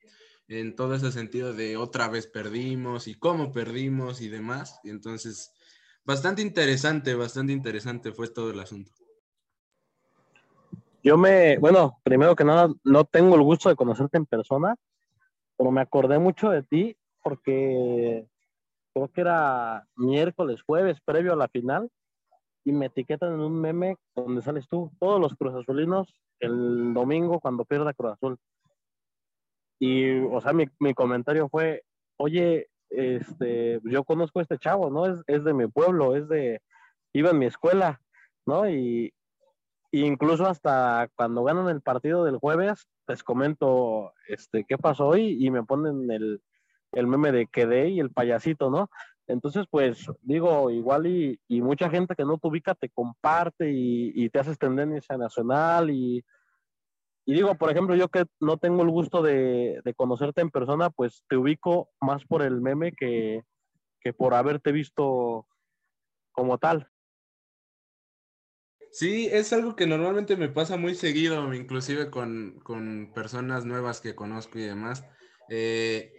en 0.48 0.76
todo 0.76 0.96
ese 0.96 1.12
sentido 1.12 1.54
de 1.54 1.76
otra 1.76 2.08
vez 2.08 2.28
perdimos 2.28 3.08
y 3.08 3.16
cómo 3.16 3.52
perdimos 3.52 4.22
y 4.22 4.30
demás. 4.30 4.80
Y 4.84 4.92
entonces, 4.92 5.54
bastante 6.06 6.42
interesante, 6.42 7.14
bastante 7.16 7.52
interesante 7.52 8.14
fue 8.14 8.30
todo 8.30 8.52
el 8.52 8.60
asunto. 8.60 8.92
Yo 11.04 11.18
me, 11.18 11.58
bueno, 11.58 12.00
primero 12.04 12.36
que 12.36 12.44
nada, 12.44 12.74
no 12.84 13.06
tengo 13.06 13.36
el 13.36 13.42
gusto 13.42 13.70
de 13.70 13.76
conocerte 13.76 14.18
en 14.18 14.26
persona, 14.26 14.76
pero 15.58 15.72
me 15.72 15.82
acordé 15.82 16.20
mucho 16.20 16.50
de 16.50 16.64
ti 16.64 16.98
porque 17.24 18.28
creo 18.94 19.08
que 19.10 19.22
era 19.22 19.88
miércoles, 19.96 20.62
jueves, 20.62 21.02
previo 21.04 21.34
a 21.34 21.38
la 21.38 21.48
final, 21.48 21.90
y 22.64 22.72
me 22.72 22.88
etiquetan 22.88 23.34
en 23.34 23.40
un 23.40 23.60
meme 23.60 23.98
donde 24.16 24.42
sales 24.42 24.68
tú, 24.68 24.92
todos 25.00 25.20
los 25.20 25.36
Cruz 25.36 25.54
Azulinos, 25.56 26.14
el 26.40 26.94
domingo 26.94 27.40
cuando 27.40 27.66
pierda 27.66 27.94
Cruz 27.94 28.14
Azul. 28.14 28.38
Y, 29.80 30.20
o 30.20 30.40
sea, 30.42 30.54
mi, 30.54 30.66
mi 30.80 30.94
comentario 30.94 31.50
fue, 31.50 31.84
oye, 32.18 32.70
este, 32.90 33.80
yo 33.84 34.04
conozco 34.04 34.40
a 34.40 34.42
este 34.42 34.58
chavo, 34.58 34.90
¿no? 34.90 35.06
Es, 35.06 35.22
es 35.28 35.44
de 35.44 35.54
mi 35.54 35.68
pueblo, 35.68 36.16
es 36.16 36.28
de, 36.28 36.62
iba 37.14 37.32
en 37.32 37.40
mi 37.40 37.46
escuela, 37.46 38.02
¿no? 38.46 38.70
Y, 38.70 39.14
incluso 39.92 40.46
hasta 40.46 41.10
cuando 41.16 41.44
ganan 41.44 41.70
el 41.70 41.82
partido 41.82 42.26
del 42.26 42.38
jueves, 42.38 42.88
les 43.08 43.24
comento 43.24 44.14
este, 44.28 44.66
qué 44.68 44.78
pasó 44.78 45.08
hoy 45.08 45.38
y 45.46 45.52
me 45.52 45.64
ponen 45.64 46.10
el, 46.12 46.42
el 46.92 47.08
meme 47.08 47.32
de 47.32 47.48
quedé 47.48 47.90
y 47.90 48.00
el 48.00 48.12
payasito, 48.12 48.70
¿no? 48.70 48.90
Entonces, 49.28 49.66
pues 49.70 50.06
digo, 50.22 50.70
igual 50.70 51.08
y, 51.08 51.40
y, 51.48 51.62
mucha 51.62 51.90
gente 51.90 52.16
que 52.16 52.26
no 52.26 52.38
te 52.38 52.48
ubica 52.48 52.76
te 52.76 52.90
comparte 52.90 53.72
y, 53.72 54.12
y 54.14 54.30
te 54.30 54.40
haces 54.40 54.60
tendencia 54.60 55.18
nacional 55.18 55.90
y, 55.90 56.24
y, 57.26 57.34
digo, 57.34 57.56
por 57.56 57.72
ejemplo, 57.72 57.96
yo 57.96 58.08
que 58.10 58.26
no 58.40 58.58
tengo 58.58 58.84
el 58.84 58.90
gusto 58.90 59.24
de, 59.24 59.82
de, 59.84 59.94
conocerte 59.96 60.42
en 60.42 60.52
persona, 60.52 60.92
pues 60.92 61.24
te 61.28 61.38
ubico 61.38 61.90
más 62.00 62.24
por 62.26 62.44
el 62.44 62.62
meme 62.62 62.92
que, 62.92 63.42
que 64.00 64.14
por 64.14 64.36
haberte 64.36 64.72
visto 64.72 65.48
como 66.32 66.60
tal. 66.60 66.88
Sí, 68.96 69.28
es 69.30 69.52
algo 69.52 69.76
que 69.76 69.88
normalmente 69.88 70.38
me 70.38 70.48
pasa 70.48 70.78
muy 70.78 70.96
seguido, 70.96 71.54
inclusive 71.54 72.10
con, 72.10 72.62
con 72.64 73.12
personas 73.14 73.66
nuevas 73.66 74.00
que 74.00 74.16
conozco 74.16 74.58
y 74.58 74.62
demás. 74.62 75.04
Eh, 75.50 76.14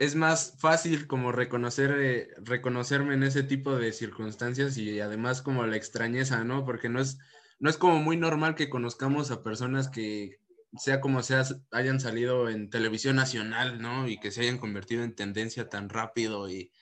es 0.00 0.14
más 0.14 0.56
fácil 0.60 1.06
como 1.06 1.30
reconocer, 1.30 1.94
eh, 2.00 2.28
reconocerme 2.38 3.12
en 3.12 3.22
ese 3.22 3.42
tipo 3.42 3.76
de 3.76 3.92
circunstancias 3.92 4.78
y 4.78 4.98
además 5.00 5.42
como 5.42 5.66
la 5.66 5.76
extrañeza, 5.76 6.42
¿no? 6.42 6.64
Porque 6.64 6.88
no 6.88 7.00
es, 7.00 7.18
no 7.58 7.68
es 7.68 7.76
como 7.76 7.98
muy 7.98 8.16
normal 8.16 8.54
que 8.54 8.70
conozcamos 8.70 9.30
a 9.30 9.42
personas 9.42 9.90
que, 9.90 10.38
sea 10.78 11.02
como 11.02 11.22
sea, 11.22 11.44
hayan 11.70 12.00
salido 12.00 12.48
en 12.48 12.70
televisión 12.70 13.16
nacional, 13.16 13.82
¿no? 13.82 14.08
Y 14.08 14.18
que 14.18 14.30
se 14.30 14.40
hayan 14.40 14.56
convertido 14.56 15.04
en 15.04 15.14
tendencia 15.14 15.68
tan 15.68 15.90
rápido 15.90 16.48
y, 16.48 16.72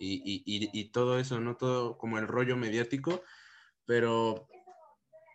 y, 0.00 0.42
y, 0.44 0.68
y 0.72 0.90
todo 0.90 1.20
eso, 1.20 1.38
¿no? 1.38 1.56
Todo 1.56 1.96
como 1.96 2.18
el 2.18 2.26
rollo 2.26 2.56
mediático 2.56 3.22
pero 3.90 4.46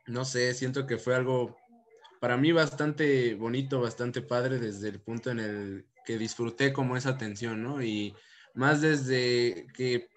no 0.08 0.24
sé, 0.24 0.54
siento 0.54 0.88
que 0.88 0.98
fue 0.98 1.14
algo 1.14 1.58
para 2.22 2.38
mí 2.38 2.54
bastante 2.54 3.36
bonito, 3.36 3.82
bastante 3.82 4.22
padre 4.22 4.60
desde 4.60 4.88
el 4.88 5.02
punto 5.02 5.30
en 5.30 5.40
el 5.42 5.86
que 6.06 6.18
disfruté 6.18 6.72
como 6.72 6.96
esa 6.96 7.10
atención, 7.10 7.62
¿no? 7.62 7.84
Y 7.84 8.16
más 8.54 8.80
desde 8.80 9.68
que 9.76 10.08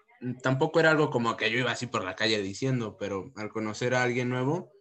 tampoco 0.41 0.79
era 0.79 0.91
algo 0.91 1.09
como 1.09 1.35
que 1.35 1.51
yo 1.51 1.59
iba 1.59 1.71
así 1.71 1.85
por 1.85 2.05
la 2.05 2.15
calle 2.15 2.41
diciendo, 2.41 2.95
pero 2.97 3.33
al 3.35 3.49
conocer 3.49 3.93
a 3.93 4.03
alguien 4.03 4.29
nuevo, 4.29 4.71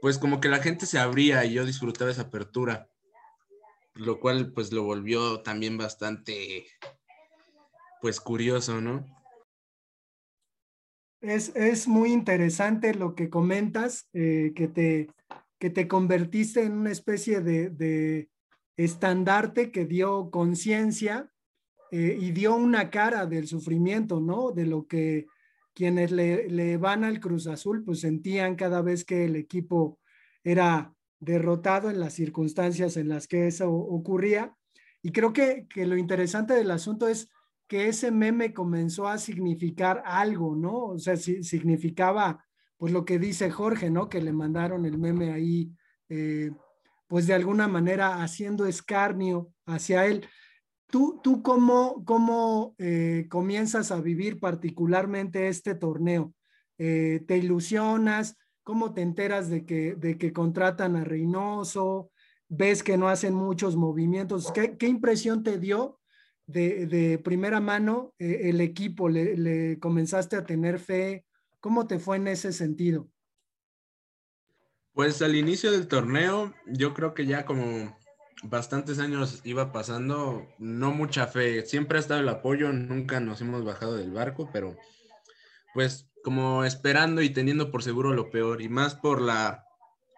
pues 0.00 0.16
como 0.16 0.40
que 0.40 0.48
la 0.48 0.62
gente 0.62 0.86
se 0.86 0.98
abría 0.98 1.44
y 1.44 1.52
yo 1.52 1.66
disfrutaba 1.66 2.10
esa 2.10 2.22
apertura, 2.22 2.88
lo 3.92 4.20
cual 4.20 4.54
pues 4.54 4.72
lo 4.72 4.84
volvió 4.84 5.42
también 5.42 5.76
bastante, 5.76 6.66
pues 8.00 8.20
curioso, 8.20 8.80
¿no? 8.80 9.19
Es, 11.20 11.86
muy 11.86 12.12
interesante 12.12 12.94
lo 12.94 13.14
que 13.14 13.28
comentas, 13.28 14.08
eh, 14.14 14.52
que, 14.54 14.68
te, 14.68 15.10
que 15.58 15.68
te 15.68 15.86
convertiste 15.86 16.62
en 16.62 16.72
una 16.72 16.90
especie 16.90 17.40
de, 17.40 18.28
estandarte 18.76 19.70
que 19.70 19.84
dio 19.84 20.30
conciencia 20.30 21.30
eh, 21.90 22.16
y 22.18 22.30
dio 22.30 22.56
una 22.56 22.88
cara 22.88 23.26
del 23.26 23.46
sufrimiento, 23.46 24.20
¿no? 24.20 24.52
De 24.52 24.64
lo 24.64 24.86
que 24.86 25.26
quienes 25.74 26.10
le, 26.10 26.76
van 26.78 27.04
al 27.04 27.20
Cruz 27.20 27.46
Azul, 27.46 27.84
pues 27.84 28.00
sentían 28.00 28.56
cada 28.56 28.80
vez 28.80 29.04
que 29.04 29.26
el 29.26 29.36
equipo 29.36 29.98
era 30.42 30.94
derrotado 31.18 31.90
en 31.90 32.00
las 32.00 32.14
circunstancias 32.14 32.96
en 32.96 33.10
las 33.10 33.28
que 33.28 33.46
eso 33.46 33.70
ocurría. 33.70 34.56
Y 35.02 35.12
creo 35.12 35.34
que, 35.34 35.66
que 35.68 35.84
lo 35.84 35.98
interesante 35.98 36.54
del 36.54 36.70
asunto 36.70 37.06
es 37.06 37.28
que 37.70 37.86
ese 37.86 38.10
meme 38.10 38.52
comenzó 38.52 39.06
a 39.06 39.16
significar 39.16 40.02
algo, 40.04 40.56
¿no? 40.56 40.86
O 40.86 40.98
sea, 40.98 41.16
significaba, 41.16 42.44
pues 42.76 42.92
lo 42.92 43.04
que 43.04 43.20
dice 43.20 43.48
Jorge, 43.48 43.90
¿no? 43.90 44.08
Que 44.08 44.20
le 44.20 44.32
mandaron 44.32 44.86
el 44.86 44.98
meme 44.98 45.32
ahí, 45.32 45.70
eh, 46.08 46.50
pues 47.06 47.28
de 47.28 47.34
alguna 47.34 47.68
manera 47.68 48.24
haciendo 48.24 48.66
escarnio 48.66 49.52
hacia 49.66 50.04
él. 50.06 50.26
¿Tú, 50.88 51.20
tú 51.22 51.44
cómo, 51.44 52.04
cómo 52.04 52.74
eh, 52.78 53.28
comienzas 53.30 53.92
a 53.92 54.00
vivir 54.00 54.40
particularmente 54.40 55.46
este 55.46 55.76
torneo? 55.76 56.34
Eh, 56.76 57.22
¿Te 57.28 57.38
ilusionas? 57.38 58.36
¿Cómo 58.64 58.94
te 58.94 59.02
enteras 59.02 59.48
de 59.48 59.64
que, 59.64 59.94
de 59.94 60.18
que 60.18 60.32
contratan 60.32 60.96
a 60.96 61.04
Reynoso? 61.04 62.10
¿Ves 62.48 62.82
que 62.82 62.98
no 62.98 63.08
hacen 63.08 63.32
muchos 63.32 63.76
movimientos? 63.76 64.50
¿Qué, 64.50 64.76
qué 64.76 64.88
impresión 64.88 65.44
te 65.44 65.60
dio 65.60 65.99
de, 66.52 67.20
primera 67.22 67.60
mano 67.60 68.14
eh, 68.18 68.42
el 68.44 68.60
equipo? 68.60 69.08
Le, 69.08 69.78
comenzaste 69.78 70.36
a 70.36 70.44
tener 70.44 70.78
fe? 70.78 71.24
¿Cómo 71.60 71.86
te 71.86 71.98
fue 71.98 72.16
en 72.16 72.28
ese 72.28 72.52
sentido? 72.52 73.08
Pues 74.92 75.22
al 75.22 75.36
inicio 75.36 75.70
del 75.70 75.88
torneo, 75.88 76.54
yo 76.66 76.94
creo 76.94 77.14
que 77.14 77.26
ya 77.26 77.44
como 77.44 77.96
bastantes 78.42 78.98
años 78.98 79.40
iba 79.44 79.72
pasando, 79.72 80.46
no 80.58 80.92
mucha 80.92 81.26
fe. 81.26 81.64
Siempre 81.66 81.98
ha 81.98 82.00
estado 82.00 82.20
el 82.20 82.28
apoyo, 82.28 82.72
nunca 82.72 83.20
nos 83.20 83.40
hemos 83.40 83.64
bajado 83.64 83.96
del 83.96 84.10
barco, 84.10 84.50
pero 84.52 84.76
pues 85.74 86.10
como 86.22 86.64
esperando 86.64 87.22
y 87.22 87.30
teniendo 87.30 87.70
por 87.70 87.82
seguro 87.82 88.12
lo 88.12 88.30
peor, 88.30 88.62
y 88.62 88.68
más 88.68 88.94
por 88.94 89.20
la 89.20 89.66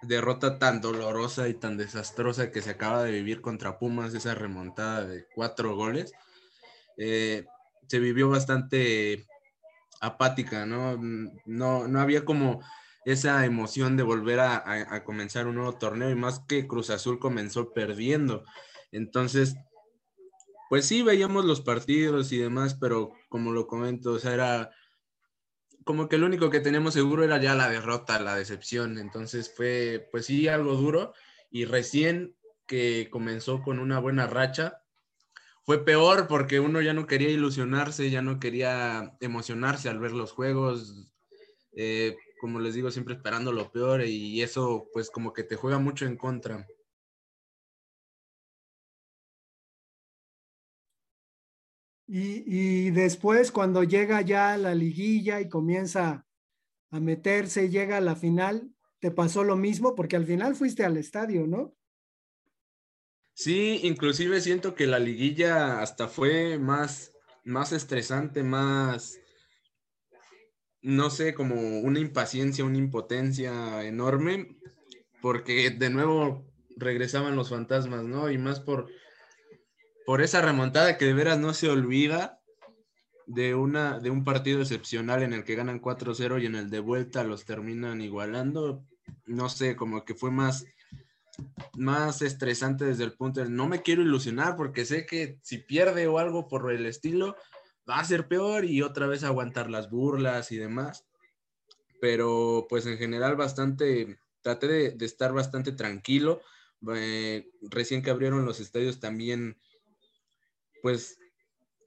derrota 0.02 0.59
tan 0.59 0.80
dolorosa 0.80 1.49
y 1.49 1.54
tan 1.54 1.76
desastrosa 1.76 2.50
que 2.50 2.62
se 2.62 2.71
acaba 2.71 3.04
de 3.04 3.12
vivir 3.12 3.40
contra 3.40 3.78
Pumas, 3.78 4.14
esa 4.14 4.35
remontada 4.35 5.06
de 5.06 5.26
cuatro 5.35 5.75
goles, 5.76 6.12
eh, 6.97 7.47
se 7.88 7.99
vivió 7.99 8.28
bastante 8.28 9.26
apática, 10.00 10.66
¿no? 10.66 10.99
¿no? 11.47 11.88
No 11.88 12.00
había 12.00 12.25
como 12.25 12.61
esa 13.04 13.44
emoción 13.44 13.97
de 13.97 14.02
volver 14.02 14.40
a, 14.40 15.04
comenzar 15.04 15.47
un 15.47 15.56
nuevo 15.56 15.75
torneo 15.75 16.11
y 16.11 16.14
más 16.14 16.40
que 16.40 16.66
Cruz 16.66 16.90
Azul 16.90 17.18
comenzó 17.18 17.73
perdiendo. 17.73 18.44
Entonces, 18.92 19.56
pues 20.68 20.87
sí, 20.87 21.02
veíamos 21.02 21.44
los 21.44 21.61
partidos 21.61 22.32
y 22.32 22.38
demás, 22.38 22.75
pero 22.75 23.12
como 23.28 23.52
lo 23.52 23.66
comento, 23.66 24.12
o 24.12 24.18
sea, 24.18 24.35
era 24.35 24.71
como 25.85 26.09
que 26.09 26.19
lo 26.19 26.27
único 26.27 26.51
que 26.51 26.61
teníamos 26.61 26.95
seguro 26.95 27.25
era 27.25 27.41
ya 27.41 27.55
la 27.55 27.69
derrota, 27.69 28.21
la 28.21 28.37
decepción. 28.37 28.99
Entonces 28.99 29.53
fue, 29.55 30.09
pues 30.11 30.27
sí, 30.27 30.49
algo 30.49 30.75
duro. 30.75 31.15
Y 31.51 31.65
recién 31.65 32.37
que 32.67 33.09
comenzó 33.11 33.62
con 33.62 33.79
una 33.79 33.99
buena 33.99 34.27
racha, 34.27 34.83
fue 35.65 35.85
peor 35.85 36.27
porque 36.27 36.61
uno 36.61 36.81
ya 36.81 36.93
no 36.93 37.07
quería 37.07 37.31
ilusionarse, 37.31 38.11
ya 38.11 38.23
no 38.23 38.41
quería 38.41 39.17
emocionarse 39.21 39.89
al 39.89 40.01
ver 40.01 40.12
los 40.12 40.33
juegos. 40.33 41.12
Eh, 41.75 42.17
como 42.41 42.59
les 42.59 42.75
digo, 42.75 42.91
siempre 42.91 43.15
esperando 43.15 43.53
lo 43.53 43.71
peor 43.71 44.03
y 44.05 44.43
eso 44.43 44.89
pues 44.93 45.11
como 45.11 45.33
que 45.33 45.45
te 45.45 45.57
juega 45.57 45.79
mucho 45.79 46.07
en 46.07 46.17
contra. 46.17 46.67
Y, 52.14 52.90
después 52.90 53.50
cuando 53.50 53.85
llega 53.85 54.21
ya 54.21 54.59
la 54.59 54.75
liguilla 54.75 55.40
y 55.40 55.49
comienza 55.49 56.26
a 56.90 57.00
meterse, 57.00 57.71
llega 57.71 57.97
a 57.97 58.02
la 58.02 58.16
final, 58.16 58.71
¿te 58.99 59.11
pasó 59.11 59.45
lo 59.45 59.57
mismo? 59.57 59.95
Porque 59.95 60.16
al 60.16 60.26
final 60.26 60.54
fuiste 60.54 60.85
al 60.85 60.99
estadio, 60.99 61.47
¿no? 61.47 61.75
Sí, 63.33 63.81
inclusive 63.85 64.42
siento 64.42 64.75
que 64.75 64.87
la 64.87 64.99
liguilla 64.99 65.81
hasta 65.81 66.07
fue 66.07 66.59
más, 66.59 67.12
más 67.45 67.73
estresante, 67.73 68.42
más, 68.42 69.19
no 70.83 71.09
sé, 71.09 71.33
como 71.33 71.81
una 71.81 71.99
impaciencia, 71.99 72.62
una 72.62 72.76
impotencia 72.76 73.85
enorme, 73.85 74.59
porque 75.23 75.71
de 75.71 75.88
nuevo 75.88 76.45
regresaban 76.76 77.37
los 77.37 77.49
fantasmas, 77.49 78.04
¿no? 78.04 78.31
Y 78.31 78.37
más 78.37 78.61
por 78.61 78.90
por 80.06 80.23
esa 80.23 80.40
remontada 80.40 80.99
que 80.99 81.04
de 81.04 81.14
veras 81.14 81.38
no 81.38 81.54
se 81.54 81.68
olvida 81.68 82.40
de, 83.26 83.54
una, 83.54 83.99
de 83.99 84.11
un 84.11 84.25
partido 84.25 84.61
excepcional 84.61 85.23
en 85.23 85.32
el 85.32 85.44
que 85.44 85.54
ganan 85.54 85.80
4-0 85.80 86.42
y 86.42 86.47
en 86.47 86.54
el 86.54 86.71
de 86.71 86.80
vuelta 86.80 87.25
los 87.25 87.44
terminan 87.44 88.00
igualando. 88.00 88.85
No 89.26 89.49
sé, 89.49 89.76
como 89.76 90.04
que 90.04 90.14
fue 90.14 90.30
más, 90.30 90.64
más 91.75 92.23
estresante 92.23 92.85
desde 92.85 93.04
el 93.04 93.12
punto 93.12 93.42
de 93.42 93.49
no 93.49 93.68
me 93.68 93.82
quiero 93.82 94.02
ilusionar 94.02 94.56
porque 94.56 94.85
sé 94.85 95.06
que 95.06 95.38
si 95.42 95.59
pierde 95.59 96.06
o 96.06 96.18
algo 96.18 96.49
por 96.49 96.71
el 96.73 96.87
estilo, 96.87 97.37
va 97.88 97.99
a 97.99 98.04
ser 98.04 98.28
peor 98.28 98.64
y 98.64 98.82
otra 98.82 99.06
vez 99.06 99.25
aguantar 99.25 99.71
las 99.71 99.90
burlas 99.90 100.52
y 100.52 100.56
demás. 100.56 101.06
Pero 102.00 102.66
pues 102.68 102.87
en 102.87 102.99
general 102.99 103.37
bastante, 103.37 104.18
traté 104.40 104.66
de, 104.66 105.04
estar 105.04 105.32
bastante 105.32 105.73
tranquilo. 105.73 106.40
Eh, 106.94 107.49
recién 107.62 108.02
que 108.02 108.11
abrieron 108.11 108.44
los 108.44 108.59
estadios 108.59 108.99
también 108.99 109.56
pues 110.83 111.19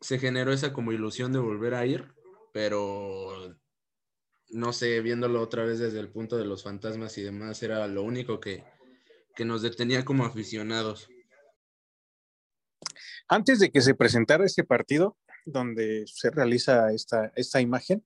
se 0.02 0.18
generó 0.18 0.52
esa 0.54 0.74
como 0.74 0.92
ilusión 0.92 1.34
de 1.34 1.40
volver 1.40 1.76
a 1.76 1.86
ir, 1.86 2.14
pero 2.54 3.56
no 4.50 4.74
sé, 4.74 5.02
viéndolo 5.02 5.42
otra 5.42 5.66
vez 5.66 5.80
desde 5.80 6.00
el 6.00 6.10
punto 6.10 6.38
de 6.38 6.46
los 6.46 6.64
fantasmas 6.64 7.18
y 7.18 7.24
demás, 7.24 7.62
era 7.62 7.86
lo 7.88 8.04
único 8.04 8.40
que, 8.40 8.64
nos 9.44 9.62
detenía 9.62 10.06
como 10.06 10.26
aficionados. 10.26 11.10
Antes 13.28 13.60
de 13.60 13.70
que 13.70 13.82
se 13.82 13.94
presentara 13.94 14.46
este 14.46 14.64
partido, 14.64 15.18
donde 15.46 16.06
se 16.08 16.32
realiza 16.32 16.94
esta, 16.94 17.34
esta 17.36 17.60
imagen, 17.60 18.06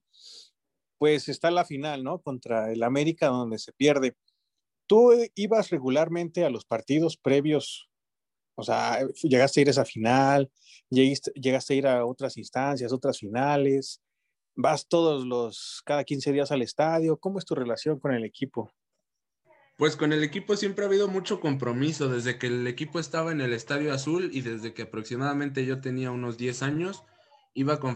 pues 0.98 1.30
está 1.30 1.52
la 1.52 1.66
final, 1.66 2.04
¿no? 2.04 2.20
Contra 2.22 2.72
el 2.72 2.82
América, 2.82 3.28
donde 3.28 3.60
se 3.60 3.72
pierde. 3.74 4.18
¿Tú 4.88 5.12
ibas 5.36 5.70
regularmente 5.70 6.46
a 6.46 6.50
los 6.50 6.66
partidos 6.66 7.16
previos 7.16 7.89
o 8.60 8.64
sea, 8.64 9.00
llegaste 9.24 9.60
a 9.60 9.62
ir 9.62 9.68
a 9.68 9.72
esa 9.72 9.86
final, 9.86 10.52
llegaste, 10.90 11.74
a 11.74 11.78
ir 11.78 11.88
a 11.88 12.06
otras 12.06 12.38
instancias, 12.38 12.92
otras 12.92 13.20
finales, 13.20 14.02
vas 14.56 14.88
todos 14.88 15.26
los, 15.26 15.82
cada 15.86 16.04
15 16.04 16.32
días 16.32 16.52
al 16.52 16.62
estadio. 16.62 17.18
¿Cómo 17.18 17.40
es 17.40 17.46
tu 17.46 17.56
relación 17.56 18.00
con 18.00 18.14
el 18.14 18.26
equipo? 18.26 18.72
Pues 19.78 19.96
con 19.96 20.12
el 20.12 20.24
equipo 20.24 20.58
siempre 20.58 20.84
ha 20.84 20.90
habido 20.90 21.08
mucho 21.08 21.40
compromiso, 21.40 22.10
desde 22.10 22.38
que 22.38 22.48
el 22.48 22.68
equipo 22.68 23.00
estaba 23.00 23.32
en 23.32 23.40
el 23.40 23.54
Estadio 23.54 23.94
Azul 23.94 24.30
y 24.34 24.42
desde 24.42 24.74
que 24.74 24.82
aproximadamente 24.82 25.66
yo 25.66 25.80
tenía 25.80 26.12
unos 26.12 26.38
10 26.38 26.64
años, 26.64 27.06
iba 27.54 27.80
con, 27.80 27.96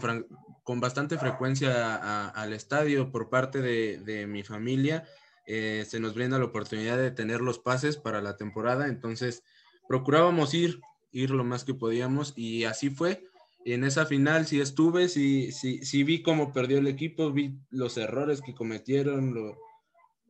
con 0.62 0.80
bastante 0.80 1.18
frecuencia 1.18 2.30
al 2.30 2.54
estadio 2.54 3.12
por 3.12 3.28
parte 3.28 3.60
de, 3.60 4.26
mi 4.26 4.42
familia. 4.42 5.06
Eh, 5.46 5.84
se 5.86 6.00
nos 6.00 6.14
brinda 6.14 6.38
la 6.38 6.46
oportunidad 6.46 6.96
de 6.96 7.10
tener 7.10 7.42
los 7.42 7.58
pases 7.58 7.98
para 7.98 8.22
la 8.22 8.38
temporada, 8.38 8.88
entonces 8.88 9.42
procurábamos 9.88 10.54
ir, 10.54 10.80
ir 11.12 11.30
lo 11.30 11.44
más 11.44 11.64
que 11.64 11.74
podíamos 11.74 12.32
y 12.36 12.64
así 12.64 12.90
fue. 12.90 13.24
En 13.64 13.84
esa 13.84 14.04
final 14.04 14.46
sí 14.46 14.60
estuve, 14.60 15.08
sí, 15.08 16.04
vi 16.04 16.22
cómo 16.22 16.52
perdió 16.52 16.78
el 16.78 16.86
equipo, 16.86 17.32
vi 17.32 17.58
los 17.70 17.96
errores 17.96 18.42
que 18.42 18.54
cometieron, 18.54 19.34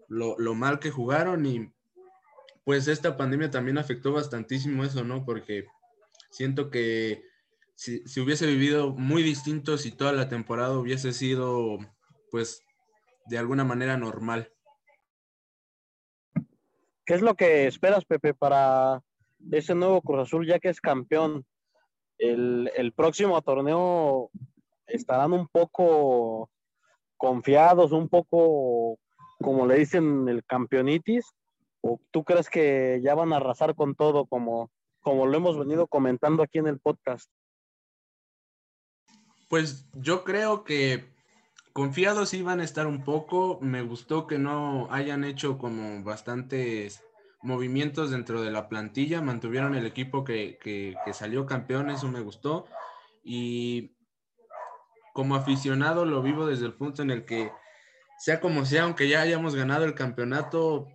lo, 0.08 0.38
lo, 0.38 0.54
mal 0.54 0.78
que 0.78 0.90
jugaron 0.90 1.44
y 1.44 1.72
pues 2.64 2.86
esta 2.86 3.16
pandemia 3.16 3.50
también 3.50 3.78
afectó 3.78 4.12
bastantísimo 4.12 4.84
eso, 4.84 5.02
¿no? 5.02 5.24
Porque 5.24 5.66
siento 6.30 6.70
que 6.70 7.24
si, 7.74 8.06
si, 8.06 8.20
hubiese 8.20 8.46
vivido 8.46 8.92
muy 8.92 9.22
distinto, 9.24 9.78
si 9.78 9.90
toda 9.90 10.12
la 10.12 10.28
temporada 10.28 10.78
hubiese 10.78 11.12
sido, 11.12 11.78
pues, 12.30 12.62
de 13.26 13.38
alguna 13.38 13.64
manera 13.64 13.96
normal. 13.96 14.52
¿Qué 17.04 17.14
es 17.14 17.20
lo 17.20 17.34
que 17.34 17.66
esperas, 17.66 18.04
Pepe, 18.04 18.32
para 18.32 19.02
ese 19.50 19.74
nuevo 19.74 20.02
Cruz 20.02 20.22
Azul 20.22 20.46
ya 20.46 20.58
que 20.58 20.68
es 20.68 20.80
campeón. 20.80 21.44
El, 22.18 22.70
el 22.76 22.92
próximo 22.92 23.40
torneo 23.42 24.30
estarán 24.86 25.32
un 25.32 25.48
poco 25.48 26.50
confiados, 27.16 27.92
un 27.92 28.08
poco, 28.08 28.98
como 29.40 29.66
le 29.66 29.78
dicen, 29.78 30.28
el 30.28 30.44
campeonitis? 30.44 31.24
¿O 31.80 32.00
tú 32.10 32.24
crees 32.24 32.48
que 32.48 33.00
ya 33.02 33.14
van 33.14 33.32
a 33.32 33.36
arrasar 33.36 33.74
con 33.74 33.94
todo 33.94 34.26
como, 34.26 34.70
como 35.00 35.26
lo 35.26 35.36
hemos 35.36 35.58
venido 35.58 35.86
comentando 35.86 36.42
aquí 36.42 36.58
en 36.58 36.66
el 36.66 36.78
podcast? 36.80 37.30
Pues 39.48 39.86
yo 39.94 40.24
creo 40.24 40.64
que 40.64 41.04
confiados 41.72 42.42
van 42.42 42.60
a 42.60 42.64
estar 42.64 42.86
un 42.86 43.04
poco. 43.04 43.58
Me 43.60 43.82
gustó 43.82 44.26
que 44.26 44.38
no 44.38 44.88
hayan 44.90 45.24
hecho 45.24 45.58
como 45.58 46.02
bastantes 46.02 47.02
movimientos 47.44 48.10
dentro 48.10 48.42
de 48.42 48.50
la 48.50 48.68
plantilla, 48.68 49.20
mantuvieron 49.20 49.74
el 49.74 49.86
equipo 49.86 50.24
que, 50.24 50.96
salió 51.12 51.46
campeón, 51.46 51.90
eso 51.90 52.08
me 52.08 52.20
gustó. 52.20 52.66
Y 53.22 53.96
como 55.12 55.36
aficionado 55.36 56.06
lo 56.06 56.22
vivo 56.22 56.46
desde 56.46 56.66
el 56.66 56.74
punto 56.74 57.02
en 57.02 57.10
el 57.10 57.24
que, 57.24 57.52
sea 58.18 58.40
como 58.40 58.64
sea, 58.64 58.84
aunque 58.84 59.08
ya 59.08 59.20
hayamos 59.20 59.54
ganado 59.54 59.84
el 59.84 59.94
campeonato, 59.94 60.88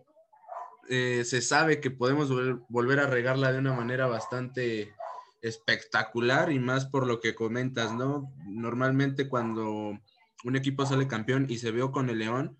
eh, 0.89 1.23
se 1.23 1.41
sabe 1.41 1.79
que 1.79 1.91
podemos 1.91 2.29
volver 2.67 2.99
a 2.99 3.07
regarla 3.07 3.51
de 3.51 3.59
una 3.59 3.73
manera 3.73 4.07
bastante 4.07 4.93
espectacular 5.41 6.51
y 6.51 6.59
más 6.59 6.85
por 6.85 7.05
lo 7.05 7.19
que 7.19 7.35
comentas, 7.35 7.93
¿no? 7.93 8.33
Normalmente 8.47 9.29
cuando 9.29 9.99
un 10.43 10.55
equipo 10.55 10.85
sale 10.85 11.07
campeón 11.07 11.45
y 11.47 11.59
se 11.59 11.71
vio 11.71 11.91
con 11.91 12.09
el 12.09 12.19
León, 12.19 12.57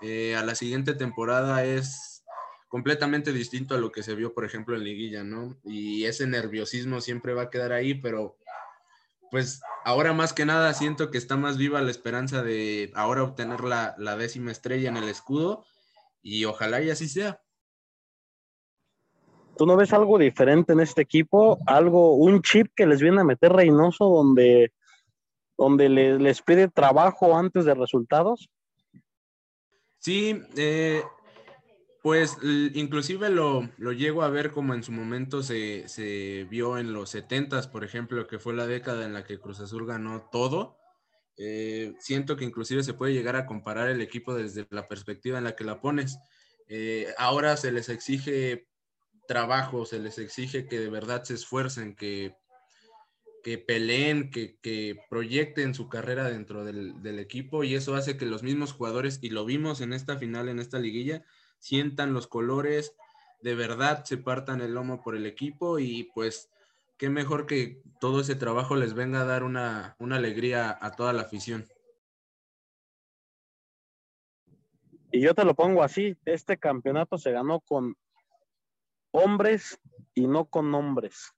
eh, 0.00 0.36
a 0.36 0.44
la 0.44 0.54
siguiente 0.54 0.94
temporada 0.94 1.64
es 1.64 2.11
completamente 2.72 3.34
distinto 3.34 3.74
a 3.74 3.78
lo 3.78 3.92
que 3.92 4.02
se 4.02 4.14
vio, 4.14 4.32
por 4.32 4.46
ejemplo, 4.46 4.74
en 4.74 4.82
liguilla, 4.82 5.22
¿no? 5.22 5.58
Y 5.62 6.06
ese 6.06 6.26
nerviosismo 6.26 7.02
siempre 7.02 7.34
va 7.34 7.42
a 7.42 7.50
quedar 7.50 7.70
ahí, 7.70 7.92
pero 7.92 8.38
pues 9.30 9.60
ahora 9.84 10.14
más 10.14 10.32
que 10.32 10.46
nada 10.46 10.72
siento 10.72 11.10
que 11.10 11.18
está 11.18 11.36
más 11.36 11.58
viva 11.58 11.82
la 11.82 11.90
esperanza 11.90 12.42
de 12.42 12.90
ahora 12.94 13.24
obtener 13.24 13.60
la, 13.62 13.94
décima 14.16 14.52
estrella 14.52 14.88
en 14.88 14.96
el 14.96 15.10
escudo 15.10 15.66
y 16.22 16.46
ojalá 16.46 16.80
y 16.80 16.88
así 16.88 17.10
sea. 17.10 17.42
¿Tú 19.58 19.66
no 19.66 19.76
ves 19.76 19.92
algo 19.92 20.16
diferente 20.16 20.72
en 20.72 20.80
este 20.80 21.02
equipo? 21.02 21.58
Algo, 21.66 22.14
un 22.14 22.40
chip 22.40 22.68
que 22.74 22.86
les 22.86 23.02
viene 23.02 23.20
a 23.20 23.24
meter 23.24 23.52
Reynoso 23.52 24.06
donde, 24.06 24.72
donde 25.58 25.90
les, 25.90 26.18
les 26.18 26.40
pide 26.40 26.68
trabajo 26.68 27.36
antes 27.36 27.66
de 27.66 27.74
resultados? 27.74 28.48
Sí, 29.98 30.40
eh, 30.56 31.02
pues 32.02 32.36
inclusive 32.74 33.30
lo, 33.30 33.62
llego 33.92 34.22
a 34.22 34.28
ver 34.28 34.50
como 34.50 34.74
en 34.74 34.82
su 34.82 34.90
momento 34.90 35.44
se, 35.44 36.46
vio 36.50 36.76
en 36.76 36.92
los 36.92 37.10
70 37.10 37.70
por 37.70 37.84
ejemplo, 37.84 38.26
que 38.26 38.40
fue 38.40 38.54
la 38.54 38.66
década 38.66 39.06
en 39.06 39.14
la 39.14 39.24
que 39.24 39.38
Cruz 39.38 39.60
Azul 39.60 39.86
ganó 39.86 40.28
todo 40.30 40.78
Eh, 41.38 41.94
siento 41.98 42.36
que 42.36 42.44
inclusive 42.44 42.82
se 42.82 42.94
puede 42.94 43.14
llegar 43.14 43.36
a 43.36 43.46
comparar 43.46 43.88
el 43.88 44.02
equipo 44.02 44.34
desde 44.34 44.66
la 44.70 44.86
perspectiva 44.86 45.38
en 45.38 45.44
la 45.44 45.56
que 45.56 45.64
la 45.64 45.80
pones. 45.80 46.18
Eh, 46.68 47.08
ahora 47.16 47.56
se 47.56 47.72
les 47.72 47.88
exige 47.88 48.68
trabajo, 49.26 49.86
se 49.86 49.98
les 49.98 50.18
exige 50.18 50.66
que 50.66 50.78
de 50.78 50.90
verdad 50.90 51.24
se 51.24 51.34
esfuercen, 51.34 51.96
que, 51.96 52.34
que 53.42 53.58
peleen, 53.58 54.30
que, 54.30 54.58
que 54.60 54.96
proyecten 55.08 55.74
su 55.74 55.88
carrera 55.88 56.30
dentro 56.30 56.64
del, 56.64 57.02
del, 57.02 57.18
equipo 57.18 57.64
y 57.64 57.74
eso 57.74 57.94
hace 57.94 58.16
que 58.16 58.26
los 58.26 58.42
mismos 58.42 58.72
jugadores, 58.72 59.18
y 59.22 59.30
lo 59.30 59.44
vimos 59.44 59.80
en 59.80 59.92
esta 59.94 60.18
final, 60.18 60.48
en 60.48 60.58
esta 60.58 60.78
liguilla, 60.78 61.24
sientan 61.62 62.12
los 62.12 62.26
colores, 62.26 62.96
de 63.40 63.54
verdad 63.54 64.04
se 64.04 64.18
partan 64.18 64.60
el 64.60 64.74
lomo 64.74 65.00
por 65.00 65.14
el 65.14 65.26
equipo 65.26 65.78
y 65.78 66.10
pues 66.12 66.50
qué 66.98 67.08
mejor 67.08 67.46
que 67.46 67.80
todo 68.00 68.20
ese 68.20 68.34
trabajo 68.34 68.74
les 68.74 68.94
venga 68.94 69.20
a 69.20 69.24
dar 69.24 69.44
una, 69.44 69.94
una 70.00 70.16
alegría 70.16 70.76
a 70.80 70.90
toda 70.90 71.12
la 71.12 71.22
afición. 71.22 71.66
Y 75.12 75.20
yo 75.20 75.34
te 75.34 75.44
lo 75.44 75.54
pongo 75.54 75.84
así, 75.84 76.16
este 76.24 76.58
campeonato 76.58 77.16
se 77.16 77.30
ganó 77.30 77.60
con 77.60 77.94
hombres 79.12 79.78
y 80.14 80.26
no 80.26 80.46
con 80.46 80.74
hombres. 80.74 81.32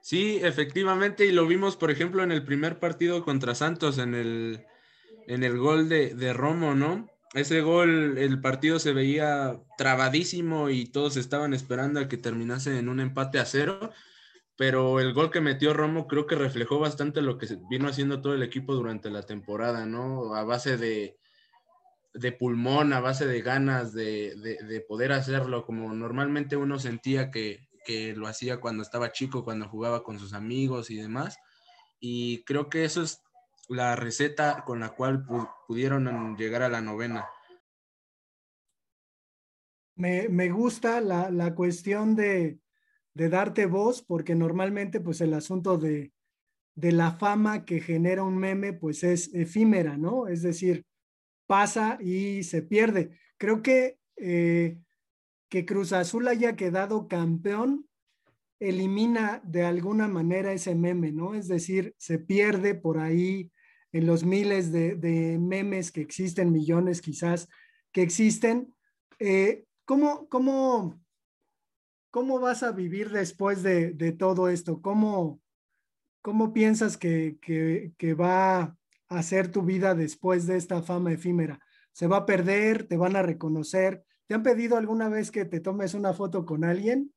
Sí, 0.00 0.38
efectivamente, 0.42 1.26
y 1.26 1.32
lo 1.32 1.48
vimos, 1.48 1.76
por 1.76 1.90
ejemplo, 1.90 2.22
en 2.22 2.30
el 2.30 2.44
primer 2.44 2.78
partido 2.78 3.24
contra 3.24 3.56
Santos, 3.56 3.98
en 3.98 4.14
el, 4.14 4.64
en 5.26 5.42
el 5.42 5.58
gol 5.58 5.88
de, 5.88 6.14
de 6.14 6.32
Romo, 6.32 6.74
¿no? 6.74 7.10
Ese 7.36 7.60
gol, 7.60 8.16
el 8.16 8.40
partido 8.40 8.78
se 8.78 8.94
veía 8.94 9.60
trabadísimo 9.76 10.70
y 10.70 10.86
todos 10.86 11.18
estaban 11.18 11.52
esperando 11.52 12.00
a 12.00 12.08
que 12.08 12.16
terminase 12.16 12.78
en 12.78 12.88
un 12.88 12.98
empate 12.98 13.38
a 13.38 13.44
cero, 13.44 13.90
pero 14.56 15.00
el 15.00 15.12
gol 15.12 15.30
que 15.30 15.42
metió 15.42 15.74
Romo 15.74 16.06
creo 16.06 16.26
que 16.26 16.34
reflejó 16.34 16.78
bastante 16.78 17.20
lo 17.20 17.36
que 17.36 17.46
vino 17.68 17.88
haciendo 17.88 18.22
todo 18.22 18.32
el 18.32 18.42
equipo 18.42 18.74
durante 18.74 19.10
la 19.10 19.24
temporada, 19.24 19.84
¿no? 19.84 20.34
A 20.34 20.44
base 20.44 20.78
de, 20.78 21.18
de 22.14 22.32
pulmón, 22.32 22.94
a 22.94 23.00
base 23.00 23.26
de 23.26 23.42
ganas 23.42 23.92
de, 23.92 24.34
de, 24.36 24.56
de, 24.66 24.80
poder 24.80 25.12
hacerlo, 25.12 25.66
como 25.66 25.92
normalmente 25.92 26.56
uno 26.56 26.78
sentía 26.78 27.30
que, 27.30 27.68
que, 27.84 28.16
lo 28.16 28.28
hacía 28.28 28.60
cuando 28.60 28.82
estaba 28.82 29.12
chico, 29.12 29.44
cuando 29.44 29.68
jugaba 29.68 30.02
con 30.02 30.18
sus 30.18 30.32
amigos 30.32 30.90
y 30.90 30.96
demás. 30.96 31.38
Y 32.00 32.44
creo 32.44 32.70
que 32.70 32.86
eso 32.86 33.02
es 33.02 33.25
la 33.68 33.96
receta 33.96 34.64
con 34.64 34.80
la 34.80 34.90
cual 34.90 35.24
pu 35.24 35.46
pudieron 35.66 36.36
llegar 36.36 36.62
a 36.62 36.68
la 36.68 36.80
novena. 36.80 37.26
Me, 39.96 40.28
me 40.28 40.50
gusta 40.50 41.00
la, 41.00 41.30
la 41.30 41.54
cuestión 41.54 42.14
de, 42.14 42.60
de, 43.14 43.28
darte 43.28 43.66
voz, 43.66 44.02
porque 44.02 44.34
normalmente 44.34 45.00
pues 45.00 45.20
el 45.20 45.34
asunto 45.34 45.78
de, 45.78 46.12
de 46.74 46.92
la 46.92 47.12
fama 47.12 47.64
que 47.64 47.80
genera 47.80 48.22
un 48.22 48.36
meme 48.36 48.74
pues 48.74 49.02
es 49.02 49.34
efímera, 49.34 49.96
¿no? 49.96 50.28
Es 50.28 50.42
decir, 50.42 50.84
pasa 51.46 51.98
y 52.00 52.42
se 52.44 52.62
pierde. 52.62 53.18
Creo 53.38 53.62
que 53.62 53.98
eh, 54.16 54.78
que 55.48 55.64
Cruz 55.64 55.92
Azul 55.92 56.28
haya 56.28 56.56
quedado 56.56 57.08
campeón 57.08 57.88
elimina 58.58 59.40
de 59.44 59.64
alguna 59.64 60.08
manera 60.08 60.52
ese 60.52 60.74
meme, 60.74 61.12
¿no? 61.12 61.34
Es 61.34 61.48
decir, 61.48 61.94
se 61.98 62.18
pierde 62.18 62.74
por 62.74 62.98
ahí 62.98 63.52
en 63.92 64.06
los 64.06 64.24
miles 64.24 64.72
de, 64.72 65.38
memes 65.40 65.92
que 65.92 66.00
existen, 66.00 66.52
millones 66.52 67.00
quizás 67.00 67.48
que 67.92 68.02
existen. 68.02 68.74
Eh, 69.18 69.64
¿cómo, 69.84 70.28
cómo, 70.28 71.00
¿Cómo 72.10 72.40
vas 72.40 72.62
a 72.62 72.72
vivir 72.72 73.10
después 73.10 73.62
de, 73.62 73.92
de 73.92 74.12
todo 74.12 74.48
esto? 74.48 74.80
¿Cómo, 74.80 75.40
cómo 76.22 76.52
piensas 76.52 76.96
que, 76.96 77.38
que, 77.40 77.92
que 77.98 78.14
va 78.14 78.76
hacer 79.08 79.50
tu 79.50 79.62
vida 79.62 79.94
después 79.94 80.46
de 80.46 80.56
esta 80.56 80.82
fama 80.82 81.12
efímera? 81.12 81.60
¿Se 81.92 82.06
va 82.06 82.18
a 82.18 82.26
perder? 82.26 82.86
¿Te 82.88 82.96
van 82.96 83.16
a 83.16 83.22
reconocer? 83.22 84.04
¿Te 84.26 84.34
han 84.34 84.42
pedido 84.42 84.76
alguna 84.76 85.08
vez 85.08 85.30
que 85.30 85.44
te 85.44 85.60
tomes 85.60 85.94
una 85.94 86.12
foto 86.12 86.44
con 86.44 86.64
alguien? 86.64 87.12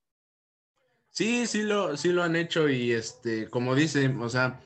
Sí, 1.12 1.48
sí 1.48 1.64
lo, 1.64 1.98
sí 1.98 2.10
lo 2.10 2.24
han 2.24 2.36
hecho 2.36 2.70
y 2.70 2.92
este, 2.92 3.50
como 3.50 3.76
dice, 3.76 4.08
o 4.08 4.30
sea, 4.30 4.62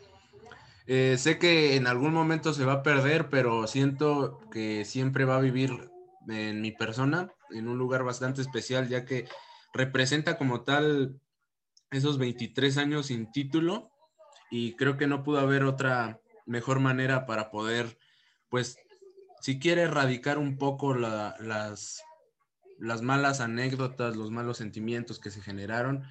eh, 0.88 1.16
sé 1.18 1.40
que 1.40 1.76
en 1.76 1.88
algún 1.88 2.14
momento 2.14 2.54
se 2.54 2.66
va 2.66 2.74
a 2.74 2.84
perder, 2.84 3.30
pero 3.30 3.68
siento 3.68 4.40
que 4.52 4.86
siempre 4.86 5.26
va 5.26 5.38
a 5.38 5.42
vivir 5.42 5.90
en 6.28 6.62
mi 6.62 6.72
persona, 6.72 7.32
en 7.52 7.68
un 7.68 7.78
lugar 7.78 8.04
bastante 8.04 8.42
especial, 8.42 8.90
ya 8.90 9.06
que 9.06 9.28
representa 9.74 10.38
como 10.38 10.62
tal 10.62 11.20
esos 11.92 12.18
23 12.18 12.78
años 12.78 13.08
sin 13.08 13.32
título 13.32 13.92
y 14.50 14.76
creo 14.76 14.98
que 14.98 15.08
no 15.08 15.24
pudo 15.24 15.40
haber 15.40 15.64
otra 15.64 16.20
mejor 16.46 16.80
manera 16.80 17.26
para 17.26 17.50
poder, 17.50 17.98
pues, 18.50 18.78
si 19.42 19.60
quiere 19.60 19.84
erradicar 19.84 20.38
un 20.38 20.58
poco 20.58 20.94
la, 20.94 21.36
las, 21.40 22.04
las 22.78 23.02
malas 23.02 23.40
anécdotas, 23.40 24.16
los 24.16 24.32
malos 24.32 24.58
sentimientos 24.58 25.20
que 25.20 25.32
se 25.32 25.42
generaron. 25.42 26.04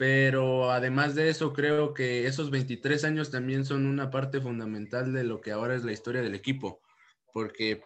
Pero 0.00 0.70
además 0.70 1.14
de 1.14 1.28
eso, 1.28 1.52
creo 1.52 1.92
que 1.92 2.26
esos 2.26 2.50
23 2.50 3.04
años 3.04 3.30
también 3.30 3.66
son 3.66 3.84
una 3.84 4.10
parte 4.10 4.40
fundamental 4.40 5.12
de 5.12 5.24
lo 5.24 5.42
que 5.42 5.52
ahora 5.52 5.74
es 5.74 5.84
la 5.84 5.92
historia 5.92 6.22
del 6.22 6.34
equipo, 6.34 6.80
porque 7.34 7.82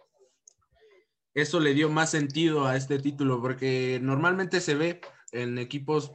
eso 1.33 1.59
le 1.59 1.73
dio 1.73 1.89
más 1.89 2.11
sentido 2.11 2.67
a 2.67 2.77
este 2.77 2.99
título, 2.99 3.41
porque 3.41 3.99
normalmente 4.01 4.61
se 4.61 4.75
ve 4.75 5.01
en 5.33 5.57
equipos 5.57 6.13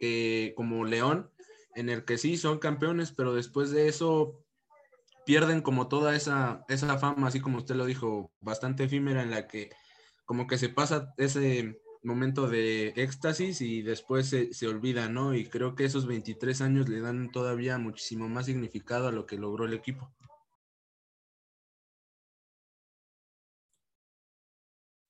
eh, 0.00 0.52
como 0.56 0.84
León, 0.84 1.30
en 1.76 1.90
el 1.90 2.04
que 2.04 2.18
sí 2.18 2.36
son 2.36 2.58
campeones, 2.58 3.12
pero 3.12 3.32
después 3.32 3.70
de 3.70 3.86
eso 3.86 4.44
pierden 5.24 5.62
como 5.62 5.86
toda 5.86 6.16
esa, 6.16 6.64
esa 6.66 6.98
fama, 6.98 7.28
así 7.28 7.38
como 7.38 7.58
usted 7.58 7.76
lo 7.76 7.86
dijo, 7.86 8.32
bastante 8.40 8.82
efímera 8.82 9.22
en 9.22 9.30
la 9.30 9.46
que 9.46 9.70
como 10.24 10.48
que 10.48 10.58
se 10.58 10.70
pasa 10.70 11.14
ese 11.18 11.80
momento 12.06 12.48
de 12.48 12.88
éxtasis 12.96 13.60
y 13.60 13.82
después 13.82 14.28
se, 14.28 14.54
se, 14.54 14.68
olvida, 14.68 15.08
¿no? 15.08 15.34
Y 15.34 15.46
creo 15.46 15.74
que 15.74 15.84
esos 15.84 16.06
23 16.06 16.60
años 16.62 16.88
le 16.88 17.00
dan 17.00 17.30
todavía 17.30 17.78
muchísimo 17.78 18.28
más 18.28 18.46
significado 18.46 19.08
a 19.08 19.12
lo 19.12 19.26
que 19.26 19.36
logró 19.36 19.64
el 19.66 19.74
equipo. 19.74 20.10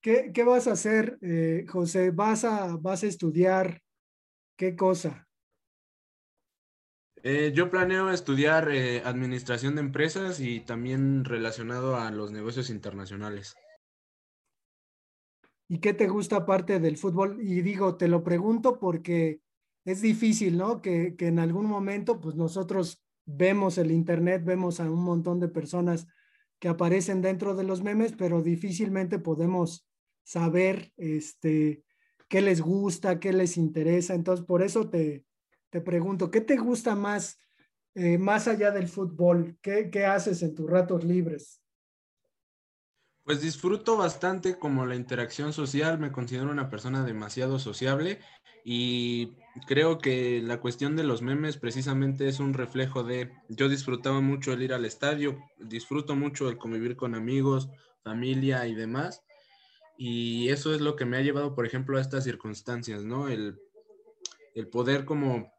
¿Qué, 0.00 0.30
qué 0.32 0.44
vas 0.44 0.68
a 0.68 0.72
hacer, 0.72 1.18
eh, 1.20 1.66
José? 1.68 2.12
¿Vas 2.12 2.44
a, 2.44 2.76
¿Vas 2.76 3.02
a 3.02 3.08
estudiar 3.08 3.82
qué 4.56 4.76
cosa? 4.76 5.26
Eh, 7.24 7.50
yo 7.52 7.70
planeo 7.70 8.12
estudiar 8.12 8.70
eh, 8.70 9.02
administración 9.04 9.74
de 9.74 9.80
empresas 9.80 10.38
y 10.38 10.60
también 10.60 11.24
relacionado 11.24 11.96
a 11.96 12.12
los 12.12 12.30
negocios 12.30 12.70
internacionales. 12.70 13.56
¿Y 15.68 15.78
qué 15.78 15.92
te 15.92 16.08
gusta 16.08 16.36
aparte 16.36 16.78
del 16.78 16.96
fútbol? 16.96 17.38
Y 17.40 17.62
digo, 17.62 17.96
te 17.96 18.08
lo 18.08 18.22
pregunto 18.22 18.78
porque 18.78 19.40
es 19.84 20.00
difícil, 20.00 20.56
¿no? 20.56 20.80
Que, 20.80 21.16
que 21.16 21.26
en 21.28 21.38
algún 21.38 21.66
momento, 21.66 22.20
pues 22.20 22.36
nosotros 22.36 23.02
vemos 23.24 23.76
el 23.78 23.90
Internet, 23.90 24.44
vemos 24.44 24.80
a 24.80 24.90
un 24.90 25.02
montón 25.02 25.40
de 25.40 25.48
personas 25.48 26.06
que 26.58 26.68
aparecen 26.68 27.20
dentro 27.20 27.54
de 27.54 27.64
los 27.64 27.82
memes, 27.82 28.12
pero 28.12 28.42
difícilmente 28.42 29.18
podemos 29.18 29.86
saber 30.24 30.92
este, 30.96 31.84
qué 32.28 32.40
les 32.40 32.60
gusta, 32.60 33.20
qué 33.20 33.32
les 33.32 33.56
interesa. 33.56 34.14
Entonces, 34.14 34.46
por 34.46 34.62
eso 34.62 34.88
te, 34.88 35.24
te 35.70 35.80
pregunto, 35.80 36.30
¿qué 36.30 36.40
te 36.40 36.56
gusta 36.56 36.94
más, 36.94 37.38
eh, 37.94 38.18
más 38.18 38.48
allá 38.48 38.70
del 38.70 38.88
fútbol? 38.88 39.58
¿Qué, 39.60 39.90
¿Qué 39.90 40.06
haces 40.06 40.42
en 40.42 40.54
tus 40.54 40.70
ratos 40.70 41.04
libres? 41.04 41.60
Pues 43.26 43.40
disfruto 43.40 43.96
bastante 43.96 44.56
como 44.56 44.86
la 44.86 44.94
interacción 44.94 45.52
social, 45.52 45.98
me 45.98 46.12
considero 46.12 46.48
una 46.48 46.70
persona 46.70 47.04
demasiado 47.04 47.58
sociable 47.58 48.20
y 48.64 49.32
creo 49.66 49.98
que 49.98 50.40
la 50.40 50.60
cuestión 50.60 50.94
de 50.94 51.02
los 51.02 51.22
memes 51.22 51.56
precisamente 51.56 52.28
es 52.28 52.38
un 52.38 52.54
reflejo 52.54 53.02
de, 53.02 53.32
yo 53.48 53.68
disfrutaba 53.68 54.20
mucho 54.20 54.52
el 54.52 54.62
ir 54.62 54.72
al 54.72 54.84
estadio, 54.84 55.42
disfruto 55.58 56.14
mucho 56.14 56.48
el 56.48 56.56
convivir 56.56 56.94
con 56.94 57.16
amigos, 57.16 57.68
familia 58.04 58.64
y 58.68 58.76
demás, 58.76 59.24
y 59.98 60.48
eso 60.50 60.72
es 60.72 60.80
lo 60.80 60.94
que 60.94 61.04
me 61.04 61.16
ha 61.16 61.22
llevado, 61.22 61.52
por 61.56 61.66
ejemplo, 61.66 61.98
a 61.98 62.02
estas 62.02 62.22
circunstancias, 62.22 63.02
¿no? 63.02 63.28
El, 63.28 63.58
el 64.54 64.68
poder 64.68 65.04
como 65.04 65.52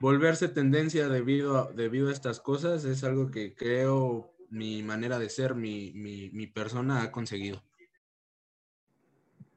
volverse 0.00 0.48
tendencia 0.48 1.08
debido 1.08 1.56
a, 1.56 1.72
debido 1.72 2.10
a 2.10 2.12
estas 2.12 2.40
cosas 2.40 2.84
es 2.84 3.04
algo 3.04 3.30
que 3.30 3.54
creo 3.54 4.35
mi 4.50 4.82
manera 4.82 5.18
de 5.18 5.28
ser, 5.28 5.54
mi, 5.54 5.92
mi, 5.94 6.30
mi 6.30 6.46
persona 6.46 7.02
ha 7.02 7.10
conseguido. 7.10 7.62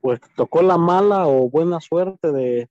Pues 0.02 0.20
tocó 0.36 0.62
la 0.62 0.78
mala 0.78 1.28
o 1.28 1.50
buena 1.50 1.80
suerte 1.82 2.32
de, 2.32 2.70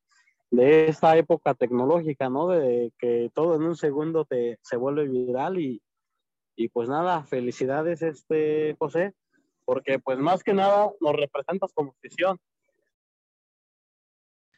de 0.50 0.88
esta 0.88 1.16
época 1.16 1.54
tecnológica, 1.54 2.28
¿no? 2.28 2.48
De 2.48 2.92
que 2.98 3.30
todo 3.34 3.56
en 3.56 3.62
un 3.62 3.76
segundo 3.76 4.24
te, 4.24 4.58
se 4.62 4.76
vuelve 4.76 5.06
viral 5.08 5.58
y, 5.58 5.82
y 6.56 6.68
pues 6.68 6.88
nada, 6.88 7.24
felicidades 7.24 8.02
este 8.02 8.74
José, 8.78 9.14
porque 9.64 9.98
pues 9.98 10.18
más 10.18 10.42
que 10.42 10.54
nada 10.54 10.90
nos 11.00 11.14
representas 11.14 11.72
como 11.74 11.94
afición. 11.98 12.38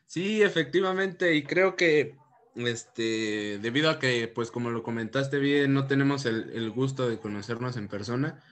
Sí, 0.07 0.43
efectivamente, 0.43 1.35
y 1.35 1.45
creo 1.45 1.77
que 1.77 2.17
este, 2.55 3.59
debido 3.59 3.91
a 3.91 3.99
que, 3.99 4.29
pues 4.29 4.51
como 4.51 4.71
lo 4.71 4.83
comentaste 4.83 5.39
bien, 5.39 5.73
no 5.73 5.87
tenemos 5.87 6.27
el, 6.27 6.71
gusto 6.71 7.09
de 7.09 7.19
conocernos 7.19 7.77
en 7.77 7.89
persona, 7.89 8.43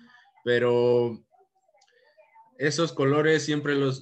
pero 0.45 1.25
esos 2.59 2.93
colores 2.93 3.45
siempre 3.45 3.75
los, 3.75 4.01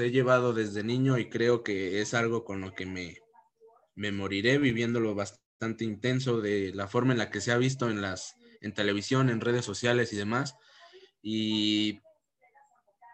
he 0.00 0.10
llevado 0.10 0.52
desde 0.52 0.84
niño 0.84 1.18
y 1.18 1.28
creo 1.28 1.62
que 1.62 2.00
es 2.00 2.14
algo 2.14 2.44
con 2.44 2.60
lo 2.60 2.74
que 2.74 2.86
me, 2.86 3.18
me 3.94 4.12
moriré 4.12 4.58
viviéndolo 4.58 5.14
bastante 5.14 5.84
intenso 5.84 6.40
de 6.40 6.72
la 6.74 6.88
forma 6.88 7.12
en 7.12 7.18
la 7.18 7.30
que 7.30 7.40
se 7.40 7.52
ha 7.52 7.58
visto 7.58 7.90
en 7.90 8.00
las 8.00 8.36
en 8.60 8.74
televisión, 8.74 9.30
en 9.30 9.40
redes 9.40 9.64
sociales 9.64 10.12
y 10.12 10.16
demás. 10.16 10.56
Y, 11.22 12.00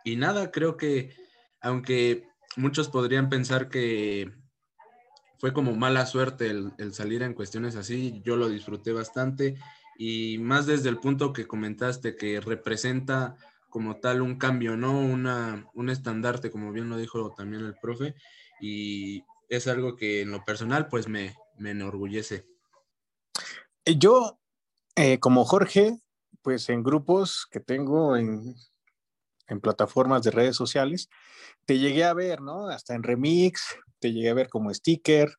y 0.05 0.17
nada, 0.17 0.51
creo 0.51 0.77
que 0.77 1.15
aunque 1.61 2.27
muchos 2.57 2.89
podrían 2.89 3.29
pensar 3.29 3.69
que 3.69 4.33
fue 5.39 5.53
como 5.53 5.75
mala 5.75 6.07
suerte 6.07 6.49
el, 6.49 6.95
salir 6.95 7.23
en 7.23 7.35
cuestiones 7.35 7.77
así. 7.77 8.21
Yo 8.25 8.37
lo 8.37 8.49
disfruté 8.49 8.93
bastante 8.93 9.57
y 9.99 10.39
más 10.39 10.67
desde 10.67 10.89
el 10.89 10.99
punto 10.99 11.33
que 11.33 11.47
comentaste, 11.47 12.17
que 12.17 12.41
representa 12.41 13.37
como 13.69 13.97
tal 13.97 14.23
un 14.23 14.37
cambio, 14.37 14.77
¿no? 14.77 14.99
Una, 15.01 15.69
un 15.75 15.91
estandarte, 15.91 16.51
como 16.51 16.73
bien 16.73 16.89
lo 16.89 16.97
dijo 16.97 17.35
también 17.37 17.65
el 17.65 17.75
profe, 17.75 18.15
y 18.61 19.25
es 19.49 19.67
algo 19.67 19.97
que 19.97 20.23
en 20.23 20.31
lo 20.31 20.45
personal 20.45 20.87
pues 20.89 21.09
me, 21.09 21.35
me 21.59 21.71
enorgullece. 21.71 22.47
Yo, 23.85 24.39
eh, 24.95 25.19
como 25.19 25.45
Jorge, 25.45 25.99
pues 26.43 26.69
en 26.69 26.83
grupos 26.83 27.47
que 27.51 27.61
tengo 27.61 28.17
en, 28.17 28.55
en 29.49 29.61
plataformas 29.61 30.23
de 30.23 30.31
redes 30.31 30.57
sociales, 30.57 31.09
te 31.67 31.79
llegué 31.79 32.05
a 32.05 32.15
ver, 32.15 32.41
¿no? 32.41 32.69
Hasta 32.69 32.95
en 32.95 33.03
remix, 33.03 33.77
te 33.99 34.13
llegué 34.13 34.31
a 34.31 34.35
ver 34.35 34.49
como 34.49 34.73
sticker, 34.73 35.37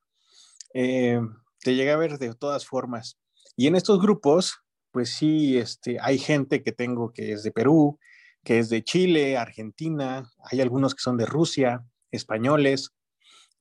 eh, 0.73 1.19
te 1.59 1.75
llegué 1.75 1.91
a 1.91 1.97
ver 1.97 2.17
de 2.17 2.33
todas 2.33 2.65
formas. 2.65 3.17
Y 3.55 3.67
en 3.67 3.75
estos 3.75 4.01
grupos, 4.01 4.59
pues 4.91 5.09
sí, 5.09 5.57
este, 5.57 5.97
hay 6.01 6.17
gente 6.17 6.63
que 6.63 6.71
tengo 6.71 7.11
que 7.11 7.31
es 7.31 7.43
de 7.43 7.51
Perú, 7.51 7.99
que 8.43 8.59
es 8.59 8.69
de 8.69 8.83
Chile, 8.83 9.37
Argentina, 9.37 10.31
hay 10.43 10.61
algunos 10.61 10.93
que 10.93 11.01
son 11.01 11.17
de 11.17 11.25
Rusia, 11.25 11.83
españoles, 12.11 12.91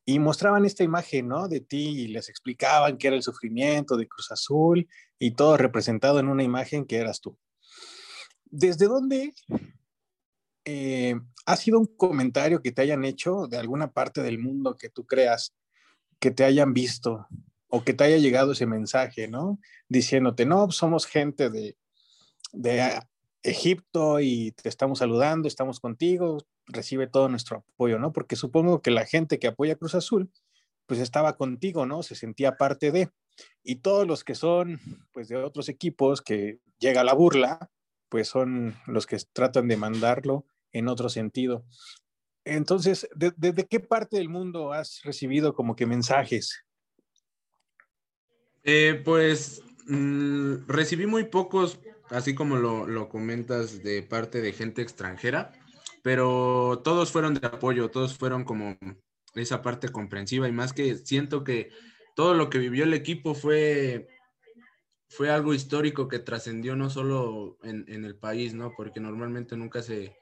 y 0.04 0.18
mostraban 0.18 0.64
esta 0.64 0.84
imagen, 0.84 1.28
¿no? 1.28 1.48
De 1.48 1.60
ti 1.60 2.02
y 2.02 2.08
les 2.08 2.28
explicaban 2.28 2.98
qué 2.98 3.06
era 3.06 3.16
el 3.16 3.22
sufrimiento 3.22 3.96
de 3.96 4.06
Cruz 4.06 4.30
Azul 4.30 4.86
y 5.18 5.30
todo 5.32 5.56
representado 5.56 6.18
en 6.20 6.28
una 6.28 6.42
imagen 6.42 6.84
que 6.84 6.98
eras 6.98 7.20
tú. 7.20 7.38
¿Desde 8.44 8.86
dónde 8.86 9.32
eh, 10.64 11.14
¿ha 11.46 11.56
sido 11.56 11.78
un 11.78 11.86
comentario 11.86 12.62
que 12.62 12.72
te 12.72 12.82
hayan 12.82 13.04
hecho 13.04 13.46
de 13.46 13.58
alguna 13.58 13.92
parte 13.92 14.22
del 14.22 14.38
mundo 14.38 14.76
que 14.76 14.88
tú 14.88 15.06
creas, 15.06 15.54
que 16.18 16.30
te 16.30 16.44
hayan 16.44 16.72
visto 16.72 17.26
o 17.68 17.84
que 17.84 17.92
te 17.92 18.04
haya 18.04 18.18
llegado 18.18 18.52
ese 18.52 18.66
mensaje, 18.66 19.28
¿no? 19.28 19.58
Diciéndote, 19.88 20.46
no, 20.46 20.66
pues, 20.66 20.76
somos 20.76 21.06
gente 21.06 21.50
de, 21.50 21.76
de 22.52 23.00
Egipto 23.42 24.20
y 24.20 24.52
te 24.52 24.68
estamos 24.68 25.00
saludando, 25.00 25.48
estamos 25.48 25.80
contigo, 25.80 26.38
recibe 26.66 27.06
todo 27.08 27.28
nuestro 27.28 27.64
apoyo, 27.74 27.98
¿no? 27.98 28.12
Porque 28.12 28.36
supongo 28.36 28.80
que 28.80 28.90
la 28.90 29.04
gente 29.06 29.38
que 29.38 29.48
apoya 29.48 29.76
Cruz 29.76 29.94
Azul, 29.94 30.30
pues 30.86 31.00
estaba 31.00 31.36
contigo, 31.36 31.84
¿no? 31.84 32.02
Se 32.02 32.14
sentía 32.14 32.56
parte 32.56 32.90
de. 32.90 33.10
Y 33.62 33.76
todos 33.76 34.06
los 34.06 34.22
que 34.22 34.34
son, 34.34 34.80
pues, 35.12 35.28
de 35.28 35.36
otros 35.36 35.68
equipos 35.68 36.22
que 36.22 36.60
llega 36.78 37.04
la 37.04 37.14
burla, 37.14 37.70
pues 38.08 38.28
son 38.28 38.76
los 38.86 39.06
que 39.06 39.18
tratan 39.32 39.66
de 39.68 39.76
mandarlo 39.76 40.46
en 40.74 40.88
otro 40.88 41.08
sentido. 41.08 41.64
Entonces, 42.44 43.08
¿desde 43.14 43.66
qué 43.66 43.80
parte 43.80 44.18
del 44.18 44.28
mundo 44.28 44.72
has 44.72 45.00
recibido 45.02 45.54
como 45.54 45.74
que 45.74 45.86
mensajes? 45.86 46.62
Eh, 48.64 49.00
pues 49.02 49.62
mm, 49.86 50.66
recibí 50.66 51.06
muy 51.06 51.24
pocos, 51.24 51.78
así 52.10 52.34
como 52.34 52.56
lo, 52.56 52.86
lo, 52.86 53.08
comentas, 53.08 53.82
de 53.82 54.02
parte 54.02 54.42
de 54.42 54.52
gente 54.52 54.82
extranjera, 54.82 55.52
pero 56.02 56.82
todos 56.84 57.10
fueron 57.10 57.34
de 57.34 57.46
apoyo, 57.46 57.90
todos 57.90 58.16
fueron 58.16 58.44
como 58.44 58.76
esa 59.34 59.62
parte 59.62 59.88
comprensiva 59.88 60.46
y 60.46 60.52
más 60.52 60.72
que 60.72 60.96
siento 60.96 61.44
que 61.44 61.70
todo 62.14 62.34
lo 62.34 62.50
que 62.50 62.58
vivió 62.58 62.84
el 62.84 62.94
equipo 62.94 63.34
fue, 63.34 64.06
fue 65.08 65.30
algo 65.30 65.54
histórico 65.54 66.08
que 66.08 66.18
trascendió 66.18 66.76
no 66.76 66.90
solo 66.90 67.58
en, 67.62 67.86
en 67.88 68.04
el 68.04 68.16
país, 68.16 68.54
¿no? 68.54 68.72
Porque 68.76 69.00
normalmente 69.00 69.56
nunca 69.56 69.82
se, 69.82 70.16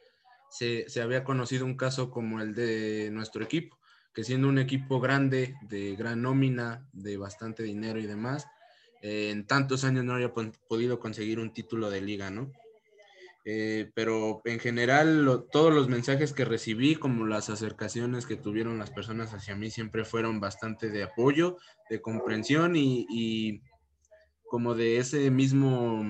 se, 0.53 0.87
había 1.01 1.25
conocido 1.25 1.65
un 1.65 1.77
caso 1.77 2.11
como 2.11 2.41
el 2.41 2.55
de 2.55 3.11
nuestro 3.11 3.43
equipo, 3.43 3.79
que 4.15 4.25
siendo 4.25 4.49
un 4.49 4.59
equipo 4.59 5.01
grande, 5.01 5.57
de 5.62 5.97
gran 5.97 6.23
nómina, 6.23 6.87
de 6.93 7.17
bastante 7.17 7.62
dinero 7.62 7.99
y 7.99 8.07
demás, 8.07 8.47
eh, 9.01 9.31
en 9.31 9.47
tantos 9.47 9.85
años 9.85 10.05
no 10.05 10.15
había 10.15 10.33
podido 10.33 11.01
conseguir 11.01 11.41
un 11.41 11.53
título 11.53 11.91
de 11.91 12.03
liga, 12.03 12.31
¿no? 12.31 12.53
Eh, 13.45 13.91
pero 13.95 14.41
en 14.45 14.61
general 14.61 15.47
todos 15.51 15.75
los 15.75 15.88
mensajes 15.88 16.33
que 16.33 16.45
recibí, 16.45 16.95
como 16.95 17.27
las 17.27 17.51
acercaciones 17.51 18.27
que 18.27 18.37
tuvieron 18.37 18.79
las 18.79 18.91
personas 18.91 19.35
hacia 19.35 19.57
mí, 19.57 19.71
siempre 19.71 20.05
fueron 20.05 20.38
bastante 20.38 20.91
de 20.91 21.03
apoyo, 21.03 21.57
de 21.91 22.01
comprensión 22.01 22.77
y, 22.77 23.07
y 23.09 23.62
como 24.45 24.75
de 24.75 24.99
ese 24.99 25.31
mismo, 25.31 26.05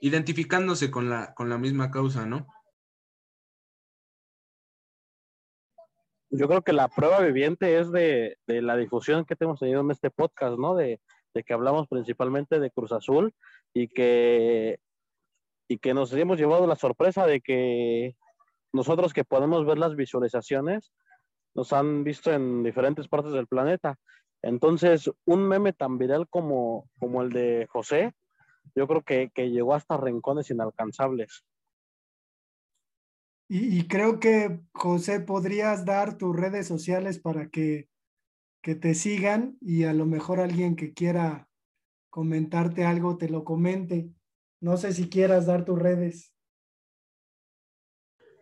identificándose 0.00 0.90
con 0.90 1.08
la, 1.08 1.32
con 1.32 1.48
la 1.48 1.56
misma 1.56 1.90
causa, 1.90 2.26
¿no? 2.26 2.46
Yo 6.30 6.48
creo 6.48 6.62
que 6.62 6.72
la 6.72 6.88
prueba 6.88 7.20
viviente 7.20 7.78
es 7.78 7.90
de, 7.90 8.36
la 8.46 8.76
difusión 8.76 9.24
que 9.24 9.34
hemos 9.40 9.58
tenido 9.58 9.80
en 9.80 9.90
este 9.90 10.10
podcast, 10.10 10.56
¿no? 10.58 10.74
De, 10.74 11.00
que 11.46 11.52
hablamos 11.52 11.86
principalmente 11.88 12.58
de 12.58 12.70
Cruz 12.70 12.92
Azul 12.92 13.32
y 13.72 13.88
que, 13.88 14.80
y 15.68 15.78
que 15.78 15.94
nos 15.94 16.12
hemos 16.12 16.38
llevado 16.38 16.66
la 16.66 16.74
sorpresa 16.74 17.24
de 17.26 17.40
que 17.40 18.16
nosotros 18.72 19.12
que 19.12 19.24
podemos 19.24 19.64
ver 19.64 19.78
las 19.78 19.94
visualizaciones 19.94 20.92
nos 21.54 21.72
han 21.72 22.04
visto 22.04 22.32
en 22.32 22.62
diferentes 22.62 23.08
partes 23.08 23.32
del 23.32 23.46
planeta. 23.46 23.96
Entonces, 24.42 25.10
un 25.24 25.46
meme 25.46 25.72
tan 25.72 25.98
viral 25.98 26.28
como, 26.28 26.88
como 26.98 27.22
el 27.22 27.30
de 27.30 27.66
José, 27.70 28.12
yo 28.74 28.86
creo 28.86 29.02
que, 29.02 29.30
que 29.32 29.50
llegó 29.50 29.74
hasta 29.74 29.96
rincones 29.96 30.50
inalcanzables. 30.50 31.44
Y, 33.52 33.88
creo 33.88 34.20
que, 34.20 34.60
José, 34.70 35.18
podrías 35.18 35.84
dar 35.84 36.16
tus 36.16 36.36
redes 36.36 36.68
sociales 36.68 37.18
para 37.18 37.48
que, 37.48 37.88
que 38.62 38.76
te 38.76 38.94
sigan 38.94 39.58
y 39.60 39.82
a 39.82 39.92
lo 39.92 40.06
mejor 40.06 40.38
alguien 40.38 40.76
que 40.76 40.94
quiera 40.94 41.48
comentarte 42.10 42.84
algo 42.84 43.16
te 43.16 43.28
lo 43.28 43.42
comente. 43.42 44.08
No 44.60 44.76
sé 44.76 44.92
si 44.92 45.08
quieras 45.08 45.46
dar 45.46 45.64
tus 45.64 45.80
redes. 45.80 46.32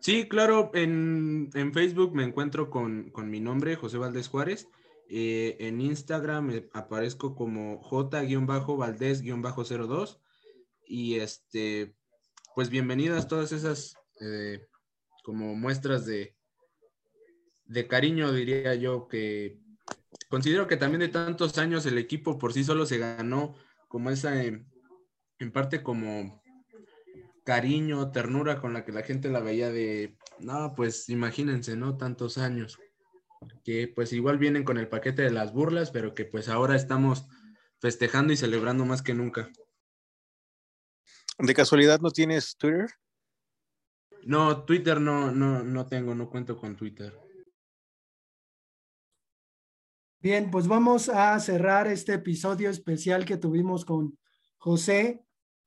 Sí, 0.01 0.29
claro, 0.29 0.71
en, 0.75 1.51
Facebook 1.73 2.15
me 2.15 2.25
encuentro 2.25 2.69
con, 2.69 3.11
mi 3.31 3.41
nombre, 3.41 3.77
José 3.77 3.97
Valdés 3.97 4.29
Juárez. 4.29 4.69
Eh, 5.09 5.57
en 5.61 5.81
Instagram 5.81 6.69
aparezco 6.75 7.35
como 7.35 7.83
J-Valdés-02. 7.83 10.21
Y 10.87 11.15
este, 11.15 11.95
pues 12.55 12.69
bienvenidas 12.69 13.27
todas 13.27 13.53
esas 13.53 13.95
eh, 14.21 14.69
como 15.23 15.55
muestras 15.55 16.07
de, 16.07 16.37
de 17.67 17.87
cariño, 17.87 18.33
diría 18.33 18.75
yo, 18.75 19.09
que 19.09 19.61
considero 20.29 20.67
que 20.67 20.77
también 20.77 21.01
de 21.01 21.09
tantos 21.09 21.59
años 21.59 21.87
el 21.87 21.99
equipo 21.99 22.39
por 22.39 22.53
sí 22.53 22.65
solo 22.65 22.87
se 22.87 22.99
ganó 22.99 23.55
como 23.89 24.11
esa, 24.11 24.43
en, 24.43 24.67
parte 25.53 25.83
como 25.83 26.43
cariño, 27.45 28.11
ternura 28.11 28.61
con 28.61 28.73
la 28.73 28.85
que 28.85 28.93
la 28.93 29.03
gente 29.03 29.31
la 29.31 29.41
veía 29.41 29.71
de, 29.71 30.17
no, 30.39 30.75
pues 30.75 31.09
imagínense, 31.09 31.77
¿no? 31.77 31.97
Tantos 31.97 32.37
años, 32.37 32.79
que 33.65 33.89
pues 33.89 34.13
igual 34.13 34.39
vienen 34.39 34.65
con 34.65 34.79
el 34.79 34.89
paquete 34.89 35.23
de 35.23 35.31
las 35.31 35.53
burlas, 35.53 35.91
pero 35.91 36.15
que 36.15 36.25
pues 36.25 36.49
ahora 36.49 36.77
estamos 36.77 37.27
festejando 37.81 38.33
y 38.33 38.37
celebrando 38.37 38.85
más 38.85 39.03
que 39.03 39.15
nunca. 39.15 39.51
¿De 41.39 41.55
casualidad 41.55 42.01
no 42.01 42.11
tienes 42.11 42.57
Twitter? 42.57 42.91
No, 44.25 44.65
Twitter 44.65 45.01
no, 45.01 45.31
no, 45.31 45.63
no 45.63 45.87
tengo, 45.87 46.15
no 46.15 46.29
cuento 46.29 46.57
con 46.57 46.77
Twitter. 46.77 47.15
Bien, 50.21 50.51
pues 50.51 50.67
vamos 50.67 51.09
a 51.09 51.39
cerrar 51.39 51.87
este 51.87 52.15
episodio 52.15 52.71
especial 52.71 53.25
que 53.25 53.37
tuvimos 53.37 53.85
con 53.85 54.19
José 54.57 55.25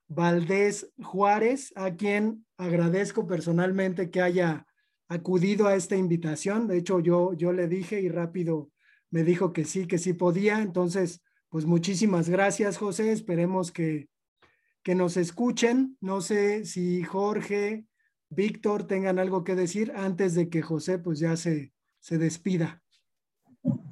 Valdés 0.08 0.92
Juárez, 1.02 1.72
a 1.74 1.94
quien 1.96 2.46
agradezco 2.58 3.26
personalmente 3.26 4.10
que 4.10 4.20
haya 4.20 4.66
acudido 5.08 5.66
a 5.66 5.74
esta 5.74 5.96
invitación. 5.96 6.68
De 6.68 6.78
hecho, 6.78 7.00
yo, 7.00 7.32
yo 7.32 7.52
le 7.52 7.66
dije 7.66 8.00
y 8.00 8.08
rápido 8.08 8.70
me 9.10 9.24
dijo 9.24 9.52
que 9.52 9.64
sí, 9.64 9.86
que 9.86 9.98
sí 9.98 10.12
podía. 10.12 10.60
Entonces, 10.60 11.22
pues 11.48 11.64
muchísimas 11.66 12.28
gracias, 12.28 12.78
José. 12.78 13.12
Esperemos 13.12 13.72
que, 13.72 14.08
que 14.82 14.94
nos 14.94 15.16
escuchen. 15.16 15.96
No 16.00 16.20
sé 16.20 16.64
si 16.64 17.02
Jorge, 17.04 17.86
Víctor 18.34 18.86
tengan 18.86 19.18
algo 19.18 19.44
que 19.44 19.54
decir 19.54 19.92
antes 19.94 20.34
de 20.34 20.48
que 20.48 20.62
José 20.62 20.98
pues 20.98 21.18
ya 21.18 21.36
se, 21.36 21.72
se 22.00 22.16
despida. 22.18 22.82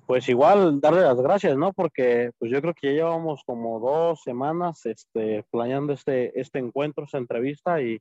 pues 0.06 0.28
igual 0.28 0.80
darle 0.80 1.02
las 1.02 1.20
gracias, 1.20 1.56
¿no? 1.56 1.72
Porque 1.72 2.32
pues 2.38 2.50
yo 2.50 2.60
creo 2.60 2.74
que 2.74 2.88
ya 2.88 2.92
llevamos 2.94 3.42
como 3.44 3.78
dos 3.78 4.22
semanas 4.24 4.84
este, 4.86 5.44
planeando 5.50 5.92
este, 5.92 6.38
este 6.40 6.58
encuentro, 6.58 7.04
esta 7.04 7.18
entrevista 7.18 7.80
y, 7.80 8.00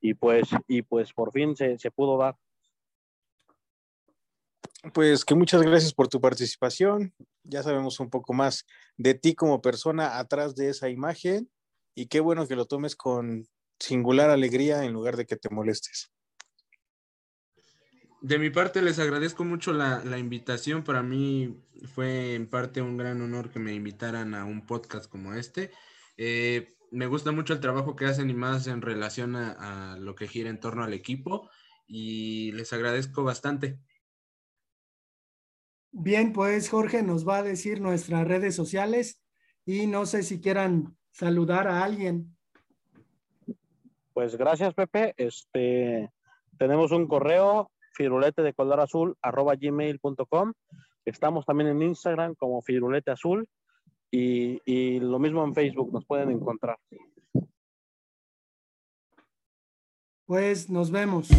y 0.00 0.14
pues, 0.14 0.48
y 0.66 0.82
pues 0.82 1.12
por 1.12 1.32
fin 1.32 1.54
se, 1.56 1.78
se 1.78 1.90
pudo 1.90 2.16
dar. 2.16 2.36
Pues 4.94 5.26
que 5.26 5.34
muchas 5.34 5.60
gracias 5.60 5.92
por 5.92 6.08
tu 6.08 6.20
participación. 6.20 7.12
Ya 7.42 7.62
sabemos 7.62 8.00
un 8.00 8.08
poco 8.08 8.32
más 8.32 8.64
de 8.96 9.12
ti 9.12 9.34
como 9.34 9.60
persona 9.60 10.18
atrás 10.18 10.54
de 10.54 10.70
esa 10.70 10.88
imagen 10.88 11.50
y 11.94 12.06
qué 12.06 12.20
bueno 12.20 12.46
que 12.46 12.56
lo 12.56 12.64
tomes 12.64 12.96
con 12.96 13.46
singular 13.80 14.30
alegría 14.30 14.84
en 14.84 14.92
lugar 14.92 15.16
de 15.16 15.26
que 15.26 15.36
te 15.36 15.48
molestes. 15.48 16.12
De 18.22 18.38
mi 18.38 18.50
parte 18.50 18.82
les 18.82 18.98
agradezco 18.98 19.44
mucho 19.44 19.72
la, 19.72 20.04
la, 20.04 20.18
invitación. 20.18 20.84
Para 20.84 21.02
mí 21.02 21.64
fue 21.94 22.34
en 22.34 22.48
parte 22.48 22.82
un 22.82 22.98
gran 22.98 23.22
honor 23.22 23.50
que 23.50 23.58
me 23.58 23.72
invitaran 23.72 24.34
a 24.34 24.44
un 24.44 24.66
podcast 24.66 25.10
como 25.10 25.32
este. 25.32 25.70
Eh, 26.18 26.76
me 26.90 27.06
gusta 27.06 27.32
mucho 27.32 27.54
el 27.54 27.60
trabajo 27.60 27.96
que 27.96 28.04
hacen 28.04 28.28
y 28.28 28.34
más 28.34 28.66
en 28.66 28.82
relación 28.82 29.36
a, 29.36 29.94
a 29.94 29.98
lo 29.98 30.14
que 30.14 30.28
gira 30.28 30.50
en 30.50 30.60
torno 30.60 30.84
al 30.84 30.92
equipo 30.92 31.48
y 31.86 32.52
les 32.52 32.72
agradezco 32.74 33.24
bastante. 33.24 33.80
Bien, 35.92 36.32
pues 36.34 36.68
Jorge 36.68 37.02
nos 37.02 37.26
va 37.26 37.38
a 37.38 37.42
decir 37.42 37.80
nuestras 37.80 38.28
redes 38.28 38.54
sociales 38.54 39.22
y 39.64 39.86
no 39.86 40.04
sé 40.04 40.22
si 40.22 40.40
quieran 40.40 40.96
saludar 41.10 41.66
a 41.66 41.82
alguien. 41.82 42.36
Pues 44.20 44.36
gracias, 44.36 44.74
Pepe. 44.74 45.14
Este, 45.16 46.10
tenemos 46.58 46.92
un 46.92 47.08
correo, 47.08 47.70
firulete 47.94 48.42
de 48.42 48.52
color 48.52 48.78
azul, 48.80 49.16
arroba 49.22 49.54
gmail.com. 49.56 50.52
Estamos 51.06 51.46
también 51.46 51.70
en 51.70 51.80
Instagram 51.80 52.34
como 52.34 52.60
firulete 52.60 53.12
azul 53.12 53.48
y, 54.10 54.60
y 54.66 55.00
lo 55.00 55.18
mismo 55.18 55.42
en 55.42 55.54
Facebook 55.54 55.90
nos 55.90 56.04
pueden 56.04 56.32
encontrar. 56.32 56.76
Pues 60.26 60.68
nos 60.68 60.90
vemos. 60.90 61.30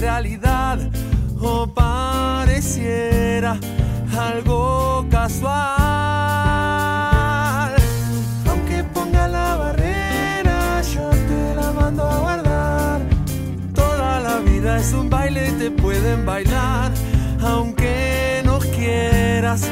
Realidad 0.00 0.78
o 1.40 1.66
pareciera 1.66 3.58
algo 4.18 5.06
casual. 5.10 5.48
Aunque 8.48 8.84
ponga 8.94 9.28
la 9.28 9.56
barrera, 9.56 10.82
yo 10.82 11.10
te 11.10 11.54
la 11.54 11.72
mando 11.72 12.02
a 12.04 12.18
guardar. 12.18 13.00
Toda 13.74 14.20
la 14.20 14.38
vida 14.38 14.78
es 14.78 14.92
un 14.92 15.10
baile, 15.10 15.50
te 15.52 15.70
pueden 15.70 16.24
bailar, 16.24 16.92
aunque 17.42 18.42
no 18.44 18.58
quieras, 18.58 19.62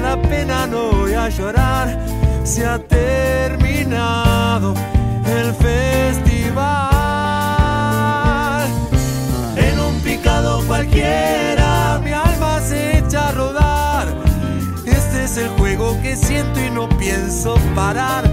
la 0.00 0.20
pena, 0.20 0.66
no 0.66 0.90
voy 0.92 1.14
a 1.14 1.28
llorar. 1.28 1.98
Se 2.44 2.64
ha 2.66 2.78
terminado 2.78 4.74
el 5.26 5.52
festival. 5.54 6.56
En 9.56 9.78
un 9.80 10.00
picado 10.00 10.64
cualquiera, 10.66 12.00
mi 12.02 12.12
alma 12.12 12.60
se 12.60 12.98
echa 12.98 13.28
a 13.28 13.32
rodar. 13.32 14.08
Este 14.84 15.24
es 15.24 15.36
el 15.36 15.48
juego 15.58 16.00
que 16.02 16.16
siento 16.16 16.60
y 16.60 16.70
no 16.70 16.88
pienso 16.88 17.56
parar. 17.74 18.24